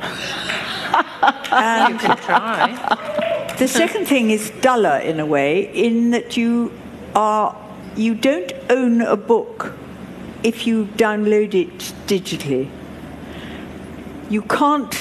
[1.26, 3.54] You can try.
[3.58, 6.72] The second thing is duller in a way, in that you
[7.14, 7.56] are
[7.96, 9.72] you don't own a book
[10.42, 12.70] if you download it digitally.
[14.28, 14.94] You can't,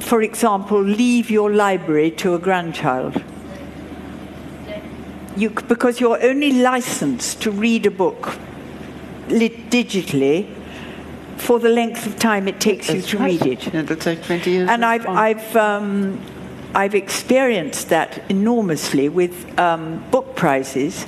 [0.00, 3.22] for example, leave your library to a grandchild.
[5.36, 8.38] You, because you're only licensed to read a book
[9.28, 10.48] lit digitally
[11.36, 13.40] for the length of time it takes you to right.
[13.40, 13.74] read it.
[13.74, 14.68] It'll take 20 years.
[14.68, 15.06] And I've.
[15.06, 16.20] I've um,
[16.74, 21.06] I've experienced that enormously with um, book prizes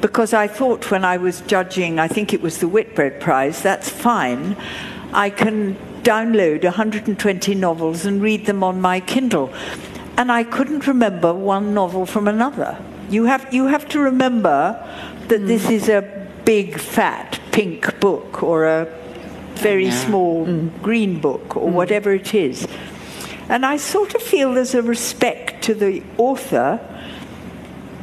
[0.00, 3.88] because I thought when I was judging, I think it was the Whitbread Prize, that's
[3.88, 4.56] fine.
[5.12, 9.52] I can download 120 novels and read them on my Kindle.
[10.16, 12.78] And I couldn't remember one novel from another.
[13.10, 14.78] You have, you have to remember
[15.28, 15.46] that mm.
[15.46, 16.02] this is a
[16.44, 18.86] big, fat, pink book or a
[19.54, 20.04] very yeah.
[20.04, 20.82] small mm.
[20.82, 21.72] green book or mm.
[21.72, 22.68] whatever it is.
[23.48, 26.80] And I sort of feel there's a respect to the author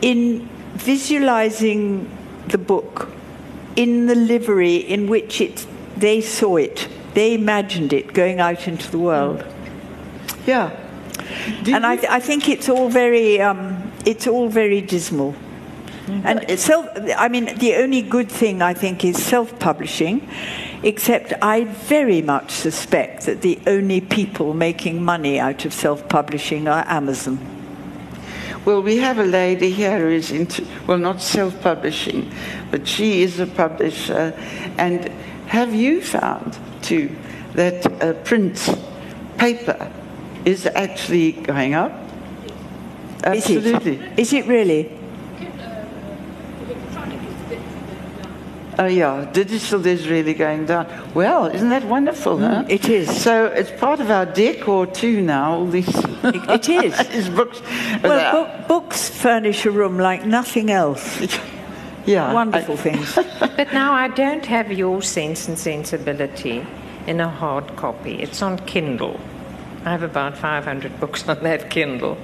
[0.01, 2.09] in visualizing
[2.47, 3.09] the book
[3.75, 8.89] in the livery in which it, they saw it, they imagined it going out into
[8.89, 9.45] the world.
[10.45, 10.77] Yeah.
[11.63, 15.33] Did and I, I, think it's all very, um, it's all very dismal.
[16.05, 16.27] Mm-hmm.
[16.27, 16.87] And self,
[17.17, 20.27] I mean, the only good thing I think is self-publishing,
[20.83, 26.83] except I very much suspect that the only people making money out of self-publishing are
[26.87, 27.39] Amazon.
[28.65, 32.31] Well, we have a lady here who is into, well, not self-publishing,
[32.69, 34.37] but she is a publisher.
[34.77, 35.07] And
[35.47, 37.15] have you found, too,
[37.53, 38.77] that uh, print
[39.37, 39.91] paper
[40.45, 41.91] is actually going up?
[43.23, 43.95] Absolutely.
[43.95, 44.97] Is it, is it really?
[48.79, 50.87] Oh, yeah, digital is really going down.
[51.13, 52.65] Well, isn't that wonderful, mm, huh?
[52.67, 53.15] It is.
[53.21, 55.87] So it's part of our decor too now, all these.
[56.23, 57.07] it, is.
[57.09, 57.61] these books.
[58.01, 61.39] Well, book, books furnish a room like nothing else.
[62.05, 62.33] yeah.
[62.33, 63.15] Wonderful I, things.
[63.39, 66.65] but now I don't have your sense and sensibility
[67.07, 68.21] in a hard copy.
[68.21, 69.19] It's on Kindle.
[69.85, 72.15] I have about 500 books on that Kindle,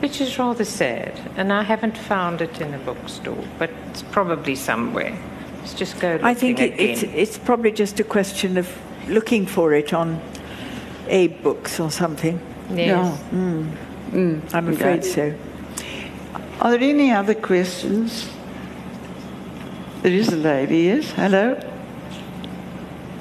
[0.00, 1.18] which is rather sad.
[1.36, 5.16] And I haven't found it in a bookstore, but it's probably somewhere.
[5.60, 6.18] Let's just go.
[6.22, 8.68] I think it, it's, it's probably just a question of
[9.08, 10.20] looking for it on
[11.06, 12.40] AbeBooks or something.
[12.70, 13.18] Yes.
[13.32, 13.38] No.
[13.38, 13.76] Mm.
[14.10, 15.08] Mm, I'm afraid okay.
[15.08, 15.34] so.
[16.60, 18.28] Are there any other questions?
[20.02, 21.12] There is a lady, yes?
[21.12, 21.54] Hello?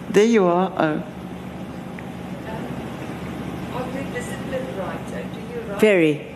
[0.09, 0.73] There you are.
[0.75, 1.03] Oh.
[5.77, 6.27] Very.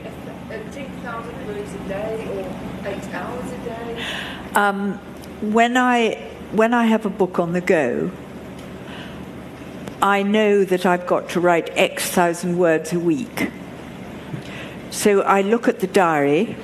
[0.71, 4.05] 10,000 words a day or eight hours a day?
[4.53, 4.93] Um,
[5.51, 6.13] when I,
[6.51, 8.11] when I have a book on the go,
[9.99, 13.49] I know that I've got to write X thousand words a week.
[14.91, 16.55] So I look at the diary.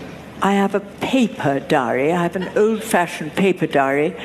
[0.42, 2.12] I have a paper diary.
[2.12, 4.16] I have an old fashioned paper diary.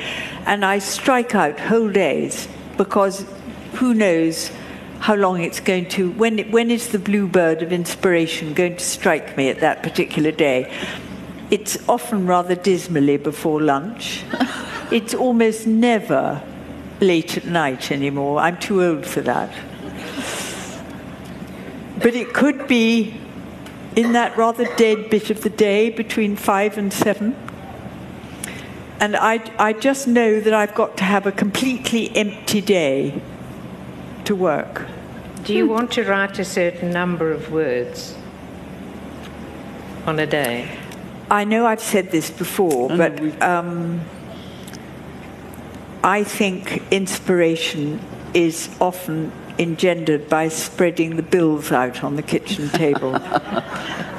[0.45, 3.25] And I strike out whole days because
[3.73, 4.51] who knows
[4.99, 9.37] how long it's going to, when, when is the bluebird of inspiration going to strike
[9.37, 10.73] me at that particular day?
[11.51, 14.23] It's often rather dismally before lunch.
[14.91, 16.41] it's almost never
[16.99, 18.39] late at night anymore.
[18.39, 19.53] I'm too old for that.
[22.01, 23.19] But it could be
[23.97, 27.35] in that rather dead bit of the day between five and seven.
[28.99, 33.19] And I, I just know that I've got to have a completely empty day
[34.25, 34.85] to work.
[35.43, 38.15] Do you want to write a certain number of words
[40.05, 40.77] on a day?
[41.31, 44.01] I know I've said this before, but um,
[46.03, 47.99] I think inspiration
[48.35, 53.15] is often engendered by spreading the bills out on the kitchen table.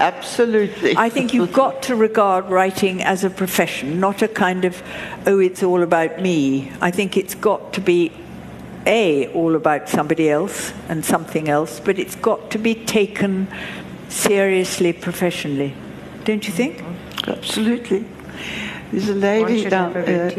[0.00, 0.96] Absolutely.
[0.96, 4.82] I think you've got to regard writing as a profession, not a kind of,
[5.26, 6.72] oh, it's all about me.
[6.80, 8.12] I think it's got to be,
[8.86, 13.48] A, all about somebody else and something else, but it's got to be taken
[14.08, 15.74] seriously professionally.
[16.24, 16.82] Don't you think?
[17.26, 18.04] Absolutely.
[18.92, 20.30] There's a lady down there.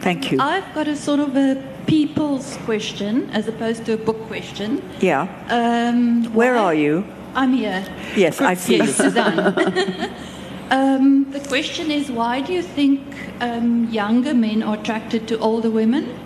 [0.00, 0.38] Thank you.
[0.40, 4.82] I've got a sort of a people's question as opposed to a book question.
[5.00, 5.28] Yeah.
[5.48, 7.04] Um, Where are you?
[7.34, 7.84] I'm here.
[8.16, 9.38] Yes, I see yes, Sudan.
[10.70, 13.02] um, the question is why do you think
[13.40, 16.18] um, younger men are attracted to older women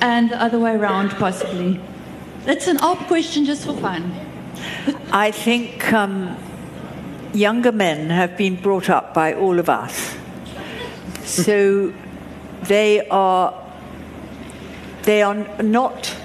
[0.00, 1.78] and the other way around, possibly?
[2.44, 4.12] That's an odd question just for fun.
[5.12, 6.36] I think um,
[7.32, 10.16] younger men have been brought up by all of us.
[11.24, 11.92] So
[12.64, 13.61] they are,
[15.02, 16.16] they are not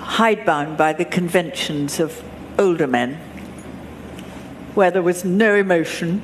[0.00, 2.22] hidebound by the conventions of
[2.58, 3.14] older men,
[4.74, 6.22] where there was no emotion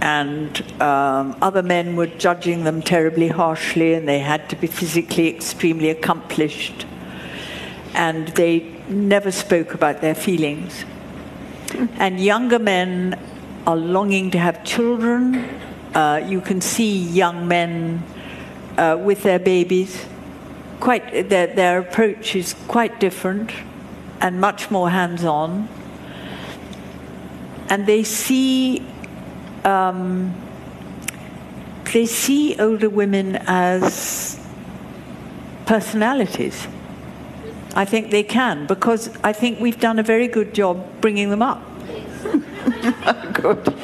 [0.00, 5.28] and um, other men were judging them terribly harshly and they had to be physically
[5.28, 6.84] extremely accomplished
[7.94, 10.84] and they never spoke about their feelings.
[11.96, 13.18] And younger men
[13.66, 15.36] are longing to have children.
[15.94, 18.02] Uh, you can see young men
[18.76, 20.04] uh, with their babies.
[20.84, 23.50] Quite, their, their approach is quite different
[24.20, 25.68] and much more hands on.
[27.70, 28.86] and they see
[29.64, 30.34] um,
[31.92, 34.38] they see older women as
[35.66, 36.66] personalities.
[37.74, 41.42] I think they can because I think we've done a very good job bringing them
[41.42, 41.62] up.
[43.32, 43.74] Good.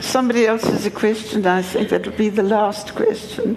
[0.00, 1.46] Somebody else has a question.
[1.46, 3.56] I think that would be the last question.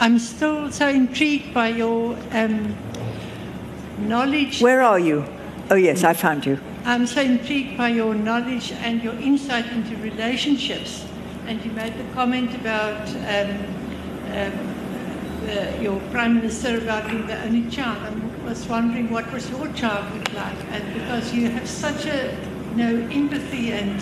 [0.00, 2.76] I'm still so intrigued by your um,
[3.98, 4.60] knowledge.
[4.60, 5.24] Where are you?
[5.70, 6.60] Oh yes, I found you.
[6.84, 11.04] I'm so intrigued by your knowledge and your insight into relationships.
[11.46, 13.50] And you made the comment about um,
[14.36, 14.78] um,
[15.46, 17.98] the, your prime minister about being the only child.
[18.42, 22.36] I was wondering what was your childhood like, and because you have such a
[22.70, 24.00] you know empathy and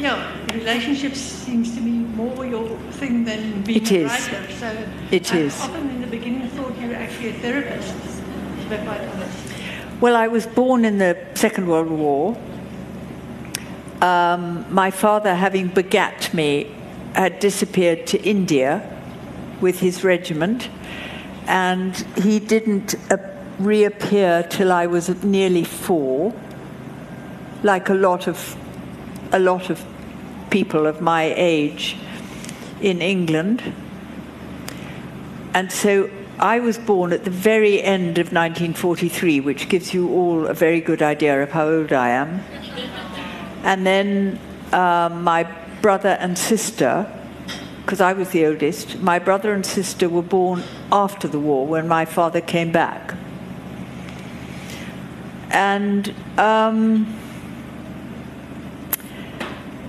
[0.00, 4.10] yeah, relationships seems to be more your thing than being It a is.
[4.10, 4.52] writer.
[4.58, 5.60] So It I is.
[5.60, 7.94] often in the beginning thought you were actually a therapist.
[8.62, 9.38] To be quite honest.
[10.00, 12.36] Well, I was born in the Second World War.
[14.00, 16.66] Um, my father, having begat me,
[17.14, 18.82] had disappeared to India
[19.60, 20.68] with his regiment,
[21.46, 23.16] and he didn't uh,
[23.58, 26.34] reappear till I was nearly four,
[27.62, 28.56] like a lot of
[29.34, 29.84] a lot of
[30.50, 31.96] people of my age
[32.80, 33.60] in England.
[35.52, 36.08] And so
[36.38, 40.80] I was born at the very end of 1943, which gives you all a very
[40.80, 42.44] good idea of how old I am.
[43.64, 44.38] And then
[44.72, 45.42] um, my
[45.82, 47.10] brother and sister,
[47.84, 50.62] because I was the oldest, my brother and sister were born
[50.92, 53.14] after the war when my father came back.
[55.50, 57.23] And um,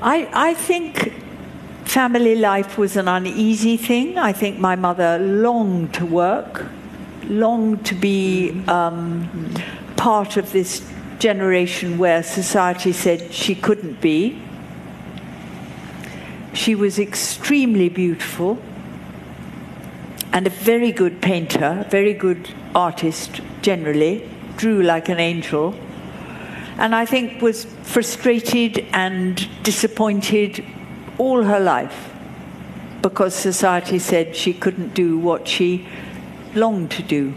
[0.05, 1.13] I, I think
[1.83, 4.19] family life was an uneasy thing.
[4.19, 6.63] I think my mother longed to work,
[7.23, 9.51] longed to be um,
[9.97, 10.87] part of this
[11.17, 14.39] generation where society said she couldn't be.
[16.53, 18.59] She was extremely beautiful
[20.31, 25.73] and a very good painter, very good artist generally, drew like an angel
[26.77, 30.63] and I think was frustrated and disappointed
[31.17, 32.11] all her life
[33.01, 35.87] because society said she couldn't do what she
[36.53, 37.33] longed to do.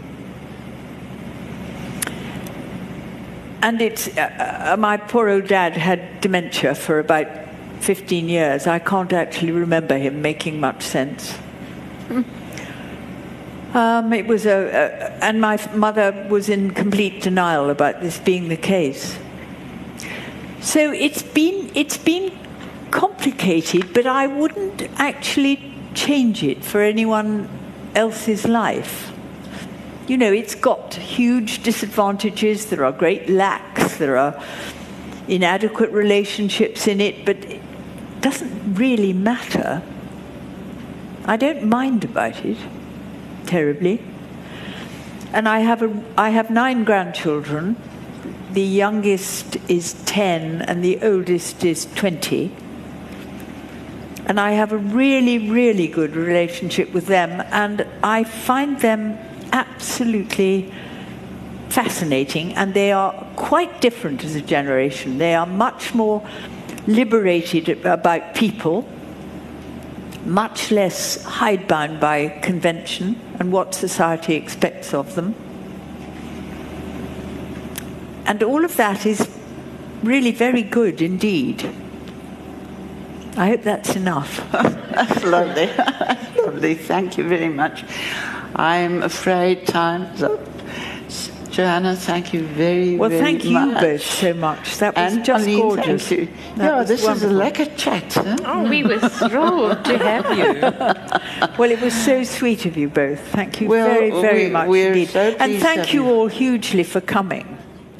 [3.61, 7.27] And it's, uh, uh, my poor old dad had dementia for about
[7.81, 8.67] 15 years.
[8.67, 11.37] I can't actually remember him making much sense.
[13.73, 18.49] Um, it was a, a, and my mother was in complete denial about this being
[18.49, 19.19] the case.
[20.61, 22.37] So it's been it's been
[22.91, 27.47] complicated, but I wouldn't actually change it for anyone
[27.95, 29.13] else's life.
[30.07, 32.65] You know, it's got huge disadvantages.
[32.65, 33.97] There are great lacks.
[33.97, 34.41] There are
[35.27, 37.61] inadequate relationships in it, but it
[38.19, 39.81] doesn't really matter.
[41.25, 42.57] I don't mind about it
[43.45, 44.01] terribly.
[45.31, 47.77] And I have a I have nine grandchildren
[48.51, 52.51] the youngest is 10 and the oldest is 20.
[54.25, 59.17] And I have a really, really good relationship with them, and I find them
[59.51, 60.71] absolutely
[61.69, 65.17] fascinating, and they are quite different as a generation.
[65.17, 66.27] They are much more
[66.87, 68.87] liberated about people,
[70.25, 75.35] much less hidebound by convention and what society expects of them.
[78.29, 79.27] And all of that is
[80.03, 81.67] really very good indeed.
[83.35, 84.31] I hope that's enough.
[84.51, 85.65] That's lovely.
[85.67, 86.75] That's lovely.
[86.75, 87.83] Thank you very much.
[88.55, 90.39] I'm afraid time's up.
[91.49, 92.99] Joanna, thank you very, very much.
[92.99, 93.81] Well, very thank you much.
[93.81, 94.77] both so much.
[94.77, 96.07] That was And just Aline, gorgeous.
[96.07, 96.27] thank you.
[96.57, 97.41] That yeah, was this wonderful.
[97.41, 98.13] is a lekker chat.
[98.13, 98.37] Huh?
[98.45, 101.49] Oh, we were thrilled to have you.
[101.57, 103.19] Well, it was so sweet of you both.
[103.29, 105.09] Thank you Well, very, very we- much indeed.
[105.09, 106.09] so and thank you you.
[106.11, 107.57] all hugely for coming.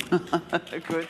[0.87, 1.07] Good.